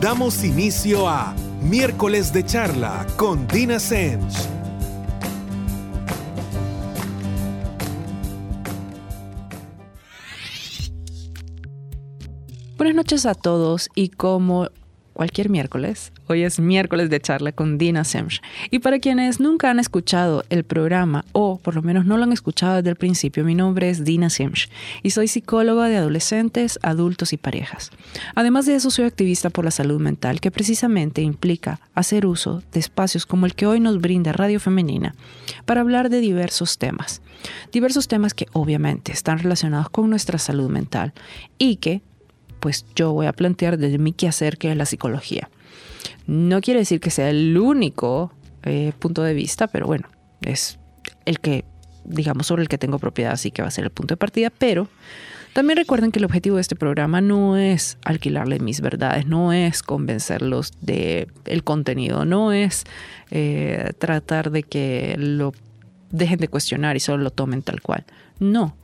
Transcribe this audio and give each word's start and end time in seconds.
Damos 0.00 0.42
inicio 0.44 1.08
a 1.08 1.34
Miércoles 1.62 2.32
de 2.32 2.44
Charla 2.44 3.06
con 3.16 3.46
Dina 3.46 3.78
Sens. 3.78 4.48
Buenas 12.78 12.96
noches 12.96 13.26
a 13.26 13.34
todos 13.34 13.90
y 13.94 14.08
como 14.08 14.68
cualquier 15.12 15.50
miércoles. 15.50 16.12
Hoy 16.26 16.42
es 16.42 16.60
miércoles 16.60 17.10
de 17.10 17.20
charla 17.20 17.52
con 17.52 17.78
Dina 17.78 18.04
Semch. 18.04 18.40
Y 18.70 18.78
para 18.78 18.98
quienes 18.98 19.40
nunca 19.40 19.70
han 19.70 19.78
escuchado 19.78 20.44
el 20.50 20.64
programa 20.64 21.24
o 21.32 21.58
por 21.58 21.74
lo 21.74 21.82
menos 21.82 22.06
no 22.06 22.16
lo 22.16 22.24
han 22.24 22.32
escuchado 22.32 22.76
desde 22.76 22.90
el 22.90 22.96
principio, 22.96 23.44
mi 23.44 23.54
nombre 23.54 23.90
es 23.90 24.04
Dina 24.04 24.30
Semch 24.30 24.68
y 25.02 25.10
soy 25.10 25.28
psicóloga 25.28 25.88
de 25.88 25.96
adolescentes, 25.96 26.78
adultos 26.82 27.32
y 27.32 27.36
parejas. 27.36 27.90
Además 28.34 28.66
de 28.66 28.74
eso, 28.74 28.90
soy 28.90 29.04
activista 29.04 29.50
por 29.50 29.64
la 29.64 29.70
salud 29.70 30.00
mental 30.00 30.40
que 30.40 30.50
precisamente 30.50 31.22
implica 31.22 31.80
hacer 31.94 32.26
uso 32.26 32.62
de 32.72 32.80
espacios 32.80 33.26
como 33.26 33.46
el 33.46 33.54
que 33.54 33.66
hoy 33.66 33.80
nos 33.80 34.00
brinda 34.00 34.32
Radio 34.32 34.60
Femenina 34.60 35.14
para 35.64 35.80
hablar 35.80 36.10
de 36.10 36.20
diversos 36.20 36.78
temas. 36.78 37.22
Diversos 37.72 38.08
temas 38.08 38.34
que 38.34 38.46
obviamente 38.52 39.12
están 39.12 39.38
relacionados 39.38 39.90
con 39.90 40.10
nuestra 40.10 40.38
salud 40.38 40.68
mental 40.68 41.12
y 41.58 41.76
que 41.76 42.02
pues 42.60 42.86
yo 42.94 43.12
voy 43.12 43.26
a 43.26 43.32
plantear 43.32 43.78
desde 43.78 43.98
mi 43.98 44.12
quehacer 44.12 44.58
que 44.58 44.70
es 44.70 44.76
la 44.76 44.86
psicología. 44.86 45.50
No 46.26 46.60
quiere 46.60 46.80
decir 46.80 47.00
que 47.00 47.10
sea 47.10 47.30
el 47.30 47.56
único 47.58 48.32
eh, 48.62 48.92
punto 48.98 49.22
de 49.22 49.34
vista, 49.34 49.66
pero 49.66 49.86
bueno, 49.86 50.08
es 50.42 50.78
el 51.24 51.40
que, 51.40 51.64
digamos, 52.04 52.46
sobre 52.46 52.62
el 52.62 52.68
que 52.68 52.78
tengo 52.78 52.98
propiedad, 52.98 53.32
así 53.32 53.50
que 53.50 53.62
va 53.62 53.68
a 53.68 53.72
ser 53.72 53.84
el 53.84 53.90
punto 53.90 54.12
de 54.12 54.18
partida, 54.18 54.50
pero 54.50 54.88
también 55.52 55.78
recuerden 55.78 56.12
que 56.12 56.20
el 56.20 56.24
objetivo 56.24 56.56
de 56.56 56.62
este 56.62 56.76
programa 56.76 57.20
no 57.20 57.56
es 57.56 57.98
alquilarle 58.04 58.60
mis 58.60 58.80
verdades, 58.80 59.26
no 59.26 59.52
es 59.52 59.82
convencerlos 59.82 60.72
de 60.80 61.28
el 61.46 61.64
contenido, 61.64 62.24
no 62.24 62.52
es 62.52 62.84
eh, 63.30 63.92
tratar 63.98 64.50
de 64.50 64.62
que 64.62 65.16
lo 65.18 65.52
dejen 66.10 66.38
de 66.38 66.48
cuestionar 66.48 66.96
y 66.96 67.00
solo 67.00 67.24
lo 67.24 67.30
tomen 67.30 67.62
tal 67.62 67.80
cual. 67.80 68.04
No, 68.38 68.76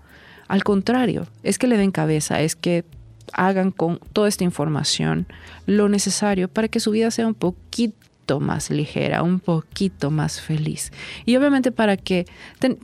al 0.48 0.64
contrario, 0.64 1.26
es 1.42 1.58
que 1.58 1.68
le 1.68 1.76
den 1.76 1.92
cabeza, 1.92 2.40
es 2.40 2.56
que 2.56 2.84
hagan 3.32 3.70
con 3.70 3.98
toda 4.12 4.28
esta 4.28 4.44
información 4.44 5.26
lo 5.66 5.88
necesario 5.88 6.48
para 6.48 6.68
que 6.68 6.80
su 6.80 6.90
vida 6.90 7.10
sea 7.10 7.26
un 7.26 7.34
poquito 7.34 8.40
más 8.40 8.70
ligera, 8.70 9.22
un 9.22 9.40
poquito 9.40 10.10
más 10.10 10.40
feliz. 10.40 10.92
Y 11.24 11.36
obviamente 11.36 11.70
para 11.70 11.96
que 11.96 12.26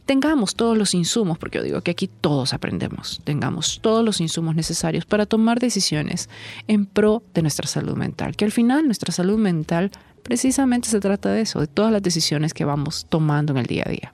tengamos 0.06 0.54
todos 0.54 0.78
los 0.78 0.94
insumos, 0.94 1.38
porque 1.38 1.58
yo 1.58 1.64
digo 1.64 1.80
que 1.80 1.90
aquí 1.90 2.08
todos 2.08 2.54
aprendemos, 2.54 3.20
tengamos 3.24 3.80
todos 3.82 4.04
los 4.04 4.20
insumos 4.20 4.54
necesarios 4.54 5.04
para 5.04 5.26
tomar 5.26 5.58
decisiones 5.58 6.28
en 6.68 6.86
pro 6.86 7.22
de 7.34 7.42
nuestra 7.42 7.66
salud 7.66 7.96
mental, 7.96 8.36
que 8.36 8.44
al 8.44 8.52
final 8.52 8.86
nuestra 8.86 9.12
salud 9.12 9.38
mental 9.38 9.90
precisamente 10.22 10.88
se 10.88 11.00
trata 11.00 11.30
de 11.32 11.40
eso, 11.42 11.60
de 11.60 11.66
todas 11.66 11.92
las 11.92 12.02
decisiones 12.02 12.54
que 12.54 12.64
vamos 12.64 13.06
tomando 13.08 13.52
en 13.52 13.58
el 13.58 13.66
día 13.66 13.82
a 13.86 13.90
día. 13.90 14.12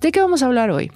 ¿De 0.00 0.10
qué 0.10 0.20
vamos 0.20 0.42
a 0.42 0.46
hablar 0.46 0.70
hoy? 0.70 0.90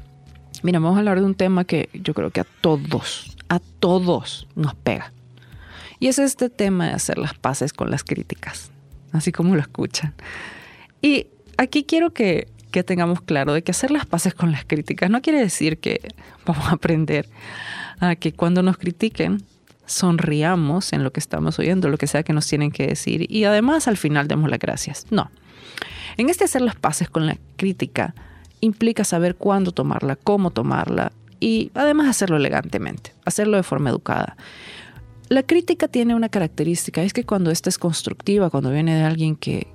Mira, 0.62 0.80
vamos 0.80 0.96
a 0.96 0.98
hablar 1.00 1.20
de 1.20 1.26
un 1.26 1.34
tema 1.34 1.64
que 1.64 1.88
yo 1.92 2.14
creo 2.14 2.30
que 2.30 2.40
a 2.40 2.46
todos, 2.60 3.36
a 3.48 3.60
todos 3.80 4.46
nos 4.54 4.74
pega. 4.74 5.12
Y 6.00 6.08
es 6.08 6.18
este 6.18 6.48
tema 6.48 6.86
de 6.86 6.92
hacer 6.92 7.18
las 7.18 7.34
paces 7.34 7.72
con 7.72 7.90
las 7.90 8.04
críticas, 8.04 8.70
así 9.12 9.32
como 9.32 9.54
lo 9.54 9.60
escuchan. 9.60 10.14
Y 11.02 11.26
aquí 11.56 11.84
quiero 11.84 12.12
que, 12.12 12.48
que 12.70 12.84
tengamos 12.84 13.20
claro 13.20 13.52
de 13.52 13.62
que 13.62 13.72
hacer 13.72 13.90
las 13.90 14.06
paces 14.06 14.34
con 14.34 14.52
las 14.52 14.64
críticas 14.64 15.10
no 15.10 15.22
quiere 15.22 15.40
decir 15.40 15.78
que 15.78 16.00
vamos 16.46 16.66
a 16.66 16.72
aprender 16.72 17.28
a 18.00 18.14
que 18.14 18.32
cuando 18.32 18.62
nos 18.62 18.78
critiquen 18.78 19.42
sonriamos 19.86 20.92
en 20.92 21.02
lo 21.02 21.12
que 21.12 21.20
estamos 21.20 21.58
oyendo, 21.58 21.88
lo 21.88 21.96
que 21.96 22.06
sea 22.06 22.22
que 22.22 22.32
nos 22.32 22.46
tienen 22.46 22.70
que 22.70 22.86
decir 22.86 23.30
y 23.30 23.44
además 23.44 23.88
al 23.88 23.96
final 23.96 24.28
demos 24.28 24.50
las 24.50 24.58
gracias. 24.58 25.06
No. 25.10 25.30
En 26.16 26.28
este 26.28 26.44
hacer 26.44 26.62
las 26.62 26.76
paces 26.76 27.08
con 27.08 27.26
la 27.26 27.38
crítica 27.56 28.14
implica 28.60 29.04
saber 29.04 29.36
cuándo 29.36 29.72
tomarla, 29.72 30.16
cómo 30.16 30.50
tomarla 30.50 31.12
y 31.40 31.70
además 31.74 32.08
hacerlo 32.08 32.36
elegantemente, 32.36 33.14
hacerlo 33.24 33.56
de 33.56 33.62
forma 33.62 33.90
educada. 33.90 34.36
La 35.28 35.42
crítica 35.42 35.88
tiene 35.88 36.14
una 36.14 36.30
característica, 36.30 37.02
es 37.02 37.12
que 37.12 37.24
cuando 37.24 37.50
esta 37.50 37.68
es 37.68 37.78
constructiva, 37.78 38.48
cuando 38.48 38.70
viene 38.70 38.96
de 38.96 39.04
alguien 39.04 39.36
que, 39.36 39.68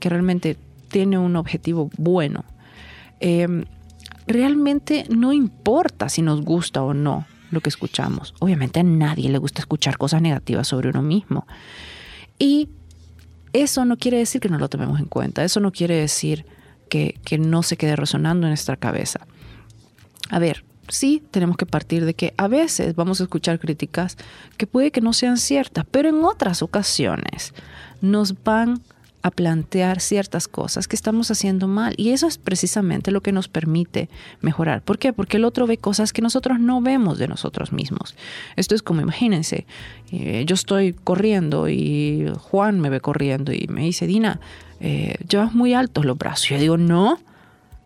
realmente 0.00 0.56
tiene 0.88 1.18
un 1.18 1.36
objetivo 1.36 1.90
bueno, 1.98 2.44
em, 3.20 3.64
realmente 4.26 5.04
no 5.10 5.32
importa 5.32 6.08
si 6.08 6.22
nos 6.22 6.40
gusta 6.40 6.82
o 6.82 6.94
no 6.94 7.26
lo 7.50 7.60
que 7.60 7.68
escuchamos. 7.68 8.34
Obviamente 8.40 8.80
a 8.80 8.82
nadie 8.82 9.28
le 9.28 9.38
gusta 9.38 9.60
escuchar 9.60 9.98
cosas 9.98 10.22
negativas 10.22 10.68
sobre 10.68 10.88
uno 10.88 11.02
mismo. 11.02 11.46
Y 12.38 12.70
eso 13.52 13.84
no 13.84 13.96
quiere 13.96 14.18
decir 14.18 14.40
que 14.40 14.48
no 14.48 14.58
lo 14.58 14.68
tomemos 14.68 15.00
en 15.00 15.06
cuenta, 15.06 15.44
eso 15.44 15.60
no 15.60 15.70
quiere 15.72 15.96
decir 15.96 16.46
que, 16.88 17.18
que 17.24 17.36
no 17.36 17.62
se 17.62 17.76
quede 17.76 17.96
resonando 17.96 18.46
en 18.46 18.52
nuestra 18.52 18.76
cabeza. 18.76 19.26
A 20.30 20.38
ver, 20.38 20.64
sí 20.88 21.22
tenemos 21.30 21.56
que 21.56 21.66
partir 21.66 22.04
de 22.04 22.14
que 22.14 22.34
a 22.36 22.48
veces 22.48 22.94
vamos 22.94 23.20
a 23.20 23.24
escuchar 23.24 23.58
críticas 23.58 24.16
que 24.56 24.66
puede 24.66 24.90
que 24.90 25.00
no 25.00 25.12
sean 25.12 25.36
ciertas, 25.36 25.84
pero 25.90 26.08
en 26.08 26.24
otras 26.24 26.62
ocasiones 26.62 27.54
nos 28.00 28.42
van 28.42 28.80
a 29.22 29.30
plantear 29.30 30.00
ciertas 30.00 30.46
cosas 30.46 30.86
que 30.86 30.96
estamos 30.96 31.30
haciendo 31.30 31.66
mal 31.66 31.94
y 31.96 32.10
eso 32.10 32.26
es 32.26 32.38
precisamente 32.38 33.10
lo 33.10 33.20
que 33.20 33.32
nos 33.32 33.48
permite 33.48 34.08
mejorar. 34.40 34.82
¿Por 34.82 34.98
qué? 34.98 35.12
Porque 35.12 35.38
el 35.38 35.44
otro 35.44 35.66
ve 35.66 35.76
cosas 35.76 36.12
que 36.12 36.22
nosotros 36.22 36.60
no 36.60 36.80
vemos 36.80 37.18
de 37.18 37.28
nosotros 37.28 37.72
mismos. 37.72 38.14
Esto 38.56 38.74
es 38.74 38.82
como, 38.82 39.00
imagínense, 39.00 39.66
eh, 40.12 40.44
yo 40.46 40.54
estoy 40.54 40.92
corriendo 40.92 41.68
y 41.68 42.30
Juan 42.38 42.80
me 42.80 42.90
ve 42.90 43.00
corriendo 43.00 43.52
y 43.52 43.66
me 43.68 43.82
dice, 43.82 44.06
Dina, 44.06 44.40
eh, 44.80 45.16
llevas 45.28 45.52
muy 45.52 45.74
altos 45.74 46.04
los 46.04 46.16
brazos. 46.16 46.48
Yo 46.50 46.58
digo, 46.58 46.78
no, 46.78 47.18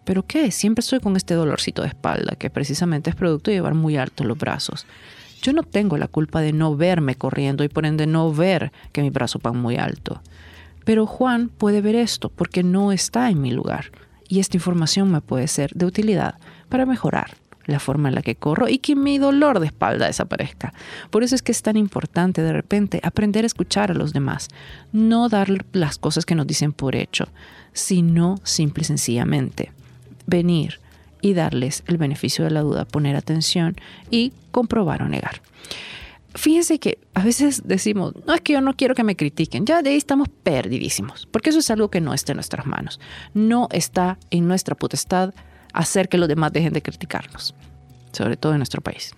¿Pero 0.05 0.25
qué? 0.25 0.51
Siempre 0.51 0.81
estoy 0.81 1.01
con 1.01 1.17
este 1.17 1.35
dolorcito 1.35 1.83
de 1.83 1.89
espalda, 1.89 2.35
que 2.37 2.51
precisamente 2.51 3.11
es 3.11 3.17
producto 3.17 3.51
de 3.51 3.57
llevar 3.57 3.75
muy 3.75 3.97
altos 3.97 4.27
los 4.27 4.37
brazos. 4.37 4.87
Yo 5.43 5.53
no 5.53 5.63
tengo 5.63 5.97
la 5.97 6.09
culpa 6.09 6.41
de 6.41 6.53
no 6.53 6.77
verme 6.77 7.15
corriendo 7.15 7.63
y 7.65 7.69
por 7.69 7.87
ende 7.87 8.07
no 8.07 8.33
ver 8.33 8.73
que 8.93 9.03
mi 9.03 9.11
brazo 9.11 9.39
va 9.45 9.53
muy 9.53 9.77
alto. 9.77 10.21
Pero 10.85 11.07
Juan 11.07 11.49
puede 11.49 11.81
ver 11.81 11.95
esto 11.95 12.31
porque 12.31 12.62
no 12.65 12.91
está 12.91 13.31
en 13.31 13.41
mi 13.41 13.53
lugar. 13.53 13.93
Y 14.29 14.41
esta 14.41 14.57
información 14.57 15.11
me 15.11 15.21
puede 15.21 15.47
ser 15.47 15.71
de 15.75 15.87
utilidad 15.87 16.37
para 16.69 16.87
mejorar 16.87 17.37
la 17.67 17.79
forma 17.79 18.09
en 18.09 18.17
la 18.17 18.23
que 18.23 18.35
corro 18.35 18.69
y 18.69 18.79
que 18.79 18.97
mi 18.97 19.19
dolor 19.19 19.61
de 19.61 19.67
espalda 19.67 20.07
desaparezca. 20.07 20.73
Por 21.11 21.23
eso 21.23 21.37
es 21.37 21.43
que 21.43 21.53
es 21.53 21.62
tan 21.62 21.77
importante 21.77 22.43
de 22.43 22.53
repente 22.53 23.01
aprender 23.05 23.45
a 23.45 23.47
escuchar 23.47 23.93
a 23.93 23.95
los 23.95 24.12
demás, 24.12 24.49
no 24.91 25.29
dar 25.29 25.49
las 25.73 25.99
cosas 25.99 26.27
que 26.27 26.35
nos 26.35 26.49
dicen 26.49 26.73
por 26.73 26.97
hecho, 26.97 27.29
sino 27.73 28.41
simple 28.43 28.83
y 28.83 28.87
sencillamente 28.87 29.71
venir 30.27 30.81
y 31.21 31.34
darles 31.34 31.84
el 31.87 31.99
beneficio 31.99 32.44
de 32.44 32.50
la 32.50 32.60
duda, 32.60 32.84
poner 32.84 33.16
atención 33.16 33.77
y 34.10 34.33
comprobar 34.50 35.03
o 35.03 35.09
negar. 35.09 35.41
Fíjense 36.34 36.78
que 36.78 36.99
a 37.15 37.22
veces 37.22 37.62
decimos, 37.65 38.15
no 38.27 38.34
es 38.34 38.41
que 38.41 38.55
yo 38.55 38.61
no 38.61 38.75
quiero 38.75 38.94
que 38.94 39.05
me 39.05 39.16
critiquen, 39.16 39.66
ya 39.66 39.82
de 39.82 39.91
ahí 39.91 39.97
estamos 39.97 40.28
perdidísimos, 40.43 41.28
porque 41.31 41.50
eso 41.50 41.59
es 41.59 41.71
algo 41.71 41.91
que 41.91 42.00
no 42.00 42.15
está 42.15 42.32
en 42.32 42.37
nuestras 42.37 42.66
manos. 42.66 43.00
No 43.34 43.69
está 43.71 44.19
en 44.31 44.49
nuestra 44.49 44.75
potestad 44.75 45.34
hacer 45.72 46.09
que 46.09 46.19
los 46.19 46.28
demás 46.28 46.53
dejen 46.53 46.72
de 46.72 46.82
criticarnos, 46.82 47.55
sobre 48.12 48.37
todo 48.37 48.53
en 48.53 48.59
nuestro 48.59 48.81
país. 48.81 49.15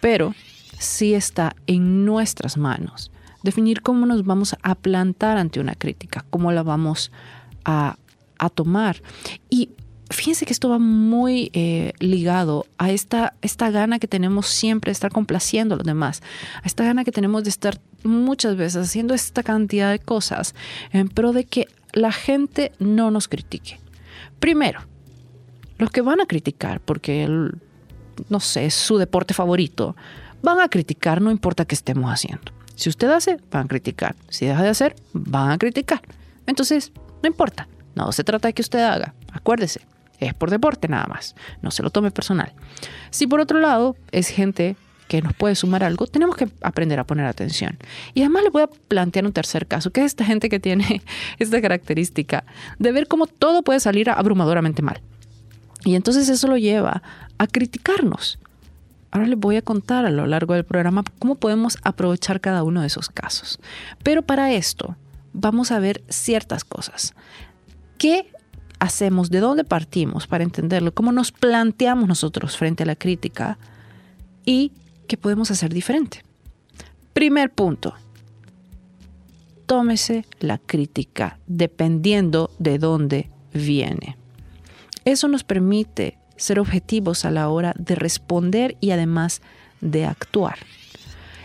Pero 0.00 0.34
sí 0.78 1.14
está 1.14 1.54
en 1.66 2.04
nuestras 2.06 2.56
manos 2.56 3.10
definir 3.42 3.82
cómo 3.82 4.06
nos 4.06 4.24
vamos 4.24 4.56
a 4.62 4.74
plantar 4.74 5.36
ante 5.36 5.60
una 5.60 5.74
crítica, 5.74 6.24
cómo 6.30 6.50
la 6.52 6.62
vamos 6.62 7.12
a, 7.64 7.96
a 8.38 8.50
tomar. 8.50 9.02
Y 9.50 9.70
fíjense 10.10 10.46
que 10.46 10.52
esto 10.52 10.68
va 10.68 10.78
muy 10.78 11.50
eh, 11.52 11.92
ligado 11.98 12.66
a 12.78 12.90
esta, 12.90 13.34
esta 13.42 13.70
gana 13.70 13.98
que 13.98 14.08
tenemos 14.08 14.46
siempre 14.46 14.90
de 14.90 14.92
estar 14.92 15.12
complaciendo 15.12 15.74
a 15.74 15.78
los 15.78 15.86
demás, 15.86 16.22
a 16.62 16.66
esta 16.66 16.84
gana 16.84 17.04
que 17.04 17.12
tenemos 17.12 17.44
de 17.44 17.50
estar 17.50 17.80
muchas 18.04 18.56
veces 18.56 18.86
haciendo 18.86 19.14
esta 19.14 19.42
cantidad 19.42 19.90
de 19.90 19.98
cosas 19.98 20.54
en 20.92 21.08
pro 21.08 21.32
de 21.32 21.44
que 21.44 21.68
la 21.92 22.12
gente 22.12 22.72
no 22.78 23.10
nos 23.10 23.28
critique. 23.28 23.80
Primero, 24.38 24.80
los 25.78 25.90
que 25.90 26.00
van 26.00 26.20
a 26.20 26.26
criticar, 26.26 26.80
porque 26.80 27.28
no 28.28 28.40
sé, 28.40 28.66
es 28.66 28.74
su 28.74 28.98
deporte 28.98 29.34
favorito, 29.34 29.96
van 30.42 30.60
a 30.60 30.68
criticar 30.68 31.20
no 31.20 31.30
importa 31.30 31.64
qué 31.64 31.74
estemos 31.74 32.10
haciendo. 32.12 32.52
Si 32.74 32.88
usted 32.88 33.10
hace, 33.10 33.38
van 33.50 33.64
a 33.64 33.68
criticar. 33.68 34.14
Si 34.28 34.46
deja 34.46 34.62
de 34.62 34.68
hacer, 34.68 34.94
van 35.12 35.50
a 35.50 35.58
criticar. 35.58 36.00
Entonces, 36.46 36.92
no 37.22 37.28
importa. 37.28 37.66
No 37.96 38.12
se 38.12 38.22
trata 38.22 38.46
de 38.46 38.54
que 38.54 38.62
usted 38.62 38.78
haga. 38.78 39.14
Acuérdese, 39.32 39.80
es 40.20 40.34
por 40.34 40.50
deporte 40.50 40.88
nada 40.88 41.06
más, 41.06 41.34
no 41.62 41.70
se 41.70 41.82
lo 41.82 41.90
tome 41.90 42.10
personal. 42.10 42.52
Si 43.10 43.26
por 43.26 43.40
otro 43.40 43.60
lado 43.60 43.96
es 44.12 44.28
gente 44.28 44.76
que 45.08 45.22
nos 45.22 45.34
puede 45.34 45.54
sumar 45.54 45.82
algo, 45.82 46.06
tenemos 46.06 46.36
que 46.36 46.48
aprender 46.60 47.00
a 47.00 47.04
poner 47.04 47.26
atención. 47.26 47.78
Y 48.14 48.20
además 48.20 48.44
le 48.44 48.50
voy 48.50 48.62
a 48.62 48.66
plantear 48.66 49.24
un 49.24 49.32
tercer 49.32 49.66
caso, 49.66 49.90
que 49.90 50.00
es 50.00 50.06
esta 50.06 50.24
gente 50.24 50.48
que 50.48 50.60
tiene 50.60 51.02
esta 51.38 51.60
característica 51.60 52.44
de 52.78 52.92
ver 52.92 53.08
cómo 53.08 53.26
todo 53.26 53.62
puede 53.62 53.80
salir 53.80 54.10
abrumadoramente 54.10 54.82
mal. 54.82 55.00
Y 55.84 55.94
entonces 55.94 56.28
eso 56.28 56.46
lo 56.48 56.56
lleva 56.56 57.02
a 57.38 57.46
criticarnos. 57.46 58.38
Ahora 59.10 59.26
les 59.26 59.38
voy 59.38 59.56
a 59.56 59.62
contar 59.62 60.04
a 60.04 60.10
lo 60.10 60.26
largo 60.26 60.54
del 60.54 60.64
programa 60.64 61.02
cómo 61.18 61.36
podemos 61.36 61.78
aprovechar 61.82 62.40
cada 62.40 62.62
uno 62.62 62.82
de 62.82 62.88
esos 62.88 63.08
casos. 63.08 63.58
Pero 64.02 64.22
para 64.22 64.52
esto 64.52 64.96
vamos 65.32 65.70
a 65.72 65.78
ver 65.78 66.02
ciertas 66.08 66.64
cosas. 66.64 67.14
¿Qué 67.96 68.30
hacemos? 68.78 69.30
¿De 69.30 69.40
dónde 69.40 69.64
partimos 69.64 70.26
para 70.26 70.44
entenderlo? 70.44 70.92
¿Cómo 70.92 71.12
nos 71.12 71.32
planteamos 71.32 72.08
nosotros 72.08 72.56
frente 72.56 72.82
a 72.82 72.86
la 72.86 72.96
crítica? 72.96 73.58
¿Y 74.44 74.72
qué 75.06 75.16
podemos 75.16 75.50
hacer 75.50 75.72
diferente? 75.72 76.22
Primer 77.12 77.50
punto. 77.50 77.94
Tómese 79.66 80.24
la 80.40 80.58
crítica 80.58 81.38
dependiendo 81.46 82.50
de 82.58 82.78
dónde 82.78 83.30
viene. 83.52 84.16
Eso 85.04 85.28
nos 85.28 85.44
permite 85.44 86.18
ser 86.36 86.60
objetivos 86.60 87.24
a 87.24 87.30
la 87.30 87.48
hora 87.48 87.74
de 87.76 87.94
responder 87.94 88.76
y 88.80 88.92
además 88.92 89.42
de 89.80 90.06
actuar. 90.06 90.58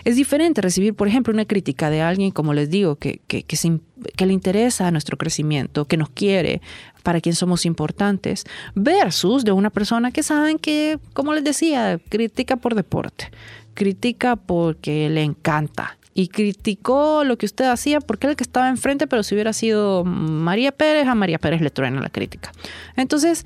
Es 0.05 0.15
diferente 0.15 0.61
recibir, 0.61 0.93
por 0.93 1.07
ejemplo, 1.07 1.33
una 1.33 1.45
crítica 1.45 1.89
de 1.89 2.01
alguien, 2.01 2.31
como 2.31 2.53
les 2.53 2.69
digo, 2.69 2.95
que, 2.95 3.21
que, 3.27 4.25
le 4.25 4.33
interesa 4.33 4.91
nuestro 4.91 5.17
crecimiento, 5.17 5.85
que 5.85 5.97
nos 5.97 6.09
quiere, 6.09 6.61
para 7.03 7.21
quien 7.21 7.35
somos 7.35 7.65
importantes, 7.65 8.43
versus 8.75 9.45
de 9.45 9.51
una 9.51 9.69
persona 9.69 10.11
que 10.11 10.23
saben 10.23 10.59
que, 10.59 10.99
como 11.13 11.33
les 11.33 11.43
decía, 11.43 11.99
critica 12.09 12.57
por 12.57 12.75
deporte, 12.75 13.31
critica 13.73 14.35
porque 14.35 15.09
le 15.09 15.23
encanta 15.23 15.97
y 16.13 16.27
criticó 16.27 17.23
lo 17.23 17.37
que 17.37 17.45
usted 17.45 17.65
hacía 17.65 17.99
porque 17.99 18.27
era 18.27 18.31
el 18.31 18.37
que 18.37 18.43
estaba 18.43 18.69
enfrente, 18.69 19.07
pero 19.07 19.23
si 19.23 19.35
hubiera 19.35 19.53
sido 19.53 20.03
María 20.03 20.71
Pérez, 20.71 21.07
a 21.07 21.15
María 21.15 21.39
Pérez 21.39 21.61
le 21.61 21.71
truena 21.71 22.01
la 22.01 22.09
crítica. 22.09 22.51
Entonces, 22.95 23.45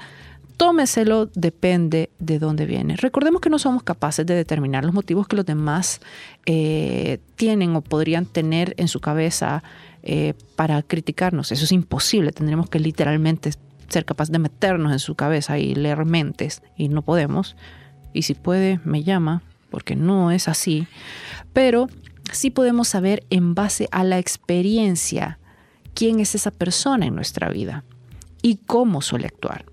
tómeselo, 0.57 1.27
depende 1.35 2.09
de 2.17 2.39
dónde 2.39 2.65
viene. 2.65 2.95
Recordemos 2.97 3.41
que 3.41 3.49
no 3.49 3.59
somos 3.59 3.83
capaces 3.83 4.25
de 4.25 4.33
determinar 4.33 4.83
los 4.83 4.93
motivos 4.93 5.27
que 5.27 5.35
los 5.35 5.45
demás 5.45 6.01
eh, 6.45 7.19
tienen 7.35 7.75
o 7.75 7.81
podrían 7.81 8.25
tener 8.25 8.73
en 8.77 8.87
su 8.87 8.99
cabeza 8.99 9.63
eh, 10.01 10.33
para 10.55 10.81
criticarnos. 10.81 11.51
Eso 11.51 11.63
es 11.63 11.71
imposible. 11.71 12.31
Tendremos 12.31 12.69
que 12.69 12.79
literalmente 12.79 13.51
ser 13.87 14.03
capaces 14.03 14.31
de 14.31 14.39
meternos 14.39 14.91
en 14.91 14.99
su 14.99 15.15
cabeza 15.15 15.59
y 15.59 15.75
leer 15.75 16.03
mentes 16.05 16.63
y 16.75 16.89
no 16.89 17.03
podemos. 17.03 17.55
Y 18.11 18.23
si 18.23 18.33
puede, 18.33 18.79
me 18.83 19.03
llama, 19.03 19.43
porque 19.69 19.95
no 19.95 20.31
es 20.31 20.47
así. 20.47 20.87
Pero 21.53 21.87
sí 22.31 22.49
podemos 22.49 22.87
saber 22.87 23.23
en 23.29 23.53
base 23.53 23.87
a 23.91 24.03
la 24.03 24.17
experiencia 24.17 25.37
quién 25.93 26.19
es 26.19 26.33
esa 26.33 26.49
persona 26.49 27.05
en 27.05 27.15
nuestra 27.15 27.49
vida 27.49 27.83
y 28.41 28.57
cómo 28.65 29.01
suele 29.03 29.27
actuar 29.27 29.65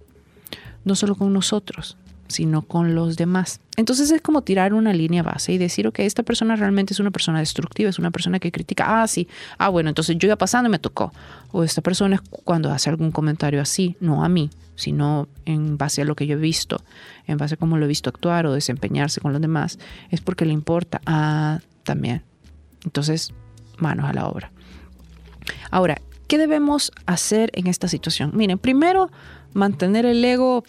no 0.85 0.95
solo 0.95 1.15
con 1.15 1.33
nosotros, 1.33 1.97
sino 2.29 2.63
con 2.63 2.95
los 2.95 3.17
demás. 3.17 3.61
Entonces 3.77 4.11
es 4.11 4.21
como 4.23 4.43
tirar 4.43 4.75
una 4.75 4.93
línea 4.93 5.23
base 5.23 5.53
y 5.53 5.59
decir, 5.59 5.87
ok, 5.87 6.01
esta 6.01 6.23
persona 6.23 6.57
realmente 6.57 6.95
es 6.95 7.01
una 7.01 7.11
persona 7.11 7.39
destructiva, 7.39 7.91
es 7.91 7.99
una 7.99 8.11
persona 8.11 8.39
que 8.39 8.53
critica, 8.53 9.03
ah, 9.03 9.07
sí, 9.07 9.29
ah, 9.59 9.69
bueno, 9.69 9.89
entonces 9.89 10.17
yo 10.19 10.27
iba 10.27 10.37
pasando 10.37 10.69
y 10.69 10.73
me 10.73 10.79
tocó. 10.79 11.13
O 11.53 11.65
esta 11.65 11.83
persona 11.83 12.23
cuando 12.45 12.71
hace 12.71 12.91
algún 12.91 13.11
comentario 13.11 13.61
así, 13.61 13.97
no 14.01 14.25
a 14.25 14.29
mí, 14.29 14.51
sino 14.77 15.29
en 15.45 15.77
base 15.77 16.03
a 16.03 16.05
lo 16.05 16.17
que 16.17 16.27
yo 16.27 16.37
he 16.37 16.41
visto, 16.41 16.83
en 17.27 17.37
base 17.37 17.55
a 17.55 17.57
cómo 17.57 17.77
lo 17.77 17.85
he 17.85 17.89
visto 17.89 18.11
actuar 18.11 18.47
o 18.47 18.53
desempeñarse 18.53 19.21
con 19.21 19.33
los 19.33 19.41
demás, 19.41 19.79
es 20.11 20.21
porque 20.21 20.45
le 20.45 20.53
importa. 20.53 21.01
Ah, 21.07 21.61
también. 21.85 22.23
Entonces, 22.85 23.33
manos 23.79 24.07
a 24.07 24.13
la 24.13 24.27
obra. 24.27 24.51
Ahora, 25.71 26.01
¿qué 26.27 26.39
debemos 26.39 26.91
hacer 27.07 27.51
en 27.55 27.67
esta 27.67 27.89
situación? 27.89 28.33
Miren, 28.35 28.59
primero, 28.59 29.11
mantener 29.53 30.07
el 30.07 30.25
ego 30.25 30.65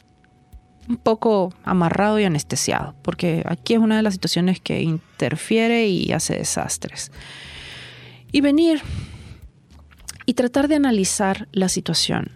un 0.87 0.97
poco 0.97 1.53
amarrado 1.63 2.19
y 2.19 2.25
anestesiado, 2.25 2.95
porque 3.01 3.43
aquí 3.45 3.73
es 3.73 3.79
una 3.79 3.97
de 3.97 4.03
las 4.03 4.13
situaciones 4.13 4.59
que 4.59 4.81
interfiere 4.81 5.87
y 5.87 6.11
hace 6.11 6.35
desastres. 6.35 7.11
Y 8.31 8.41
venir 8.41 8.81
y 10.25 10.33
tratar 10.33 10.67
de 10.67 10.75
analizar 10.75 11.47
la 11.51 11.69
situación 11.69 12.31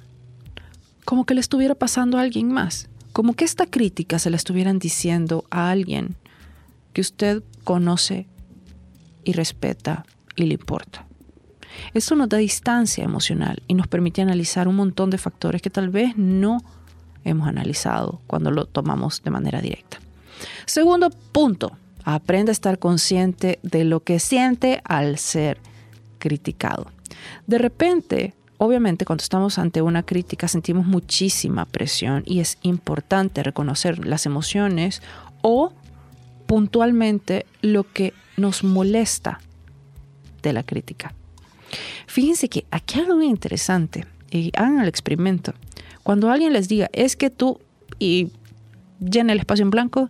como 1.05 1.25
que 1.25 1.33
le 1.33 1.41
estuviera 1.41 1.73
pasando 1.73 2.17
a 2.17 2.21
alguien 2.21 2.51
más, 2.51 2.87
como 3.13 3.33
que 3.33 3.43
esta 3.43 3.65
crítica 3.65 4.19
se 4.19 4.29
la 4.29 4.35
estuvieran 4.35 4.77
diciendo 4.77 5.43
a 5.49 5.71
alguien 5.71 6.15
que 6.93 7.01
usted 7.01 7.43
conoce 7.63 8.27
y 9.23 9.33
respeta 9.33 10.05
y 10.35 10.43
le 10.43 10.53
importa. 10.53 11.07
Esto 11.93 12.15
nos 12.15 12.29
da 12.29 12.37
distancia 12.37 13.03
emocional 13.03 13.63
y 13.67 13.73
nos 13.73 13.87
permite 13.87 14.21
analizar 14.21 14.67
un 14.67 14.75
montón 14.75 15.09
de 15.09 15.17
factores 15.17 15.61
que 15.61 15.69
tal 15.69 15.89
vez 15.89 16.15
no 16.15 16.59
hemos 17.23 17.47
analizado 17.47 18.21
cuando 18.27 18.51
lo 18.51 18.65
tomamos 18.65 19.21
de 19.23 19.31
manera 19.31 19.61
directa. 19.61 19.99
Segundo 20.65 21.09
punto, 21.09 21.77
aprende 22.03 22.51
a 22.51 22.53
estar 22.53 22.79
consciente 22.79 23.59
de 23.61 23.83
lo 23.83 24.01
que 24.01 24.19
siente 24.19 24.81
al 24.83 25.17
ser 25.17 25.59
criticado. 26.17 26.87
De 27.47 27.57
repente, 27.57 28.33
obviamente 28.57 29.05
cuando 29.05 29.21
estamos 29.21 29.57
ante 29.57 29.81
una 29.81 30.03
crítica 30.03 30.47
sentimos 30.47 30.85
muchísima 30.85 31.65
presión 31.65 32.23
y 32.25 32.39
es 32.39 32.57
importante 32.61 33.43
reconocer 33.43 34.05
las 34.05 34.25
emociones 34.25 35.01
o 35.41 35.73
puntualmente 36.45 37.45
lo 37.61 37.83
que 37.83 38.13
nos 38.37 38.63
molesta 38.63 39.39
de 40.41 40.53
la 40.53 40.63
crítica. 40.63 41.13
Fíjense 42.07 42.49
que 42.49 42.65
aquí 42.71 42.95
hay 42.95 43.01
algo 43.05 43.17
muy 43.17 43.27
interesante 43.27 44.07
y 44.31 44.51
hagan 44.55 44.79
el 44.79 44.87
experimento. 44.87 45.53
Cuando 46.03 46.31
alguien 46.31 46.53
les 46.53 46.67
diga, 46.67 46.89
es 46.93 47.15
que 47.15 47.29
tú, 47.29 47.59
y 47.99 48.31
llena 48.99 49.33
el 49.33 49.39
espacio 49.39 49.63
en 49.63 49.69
blanco 49.69 50.09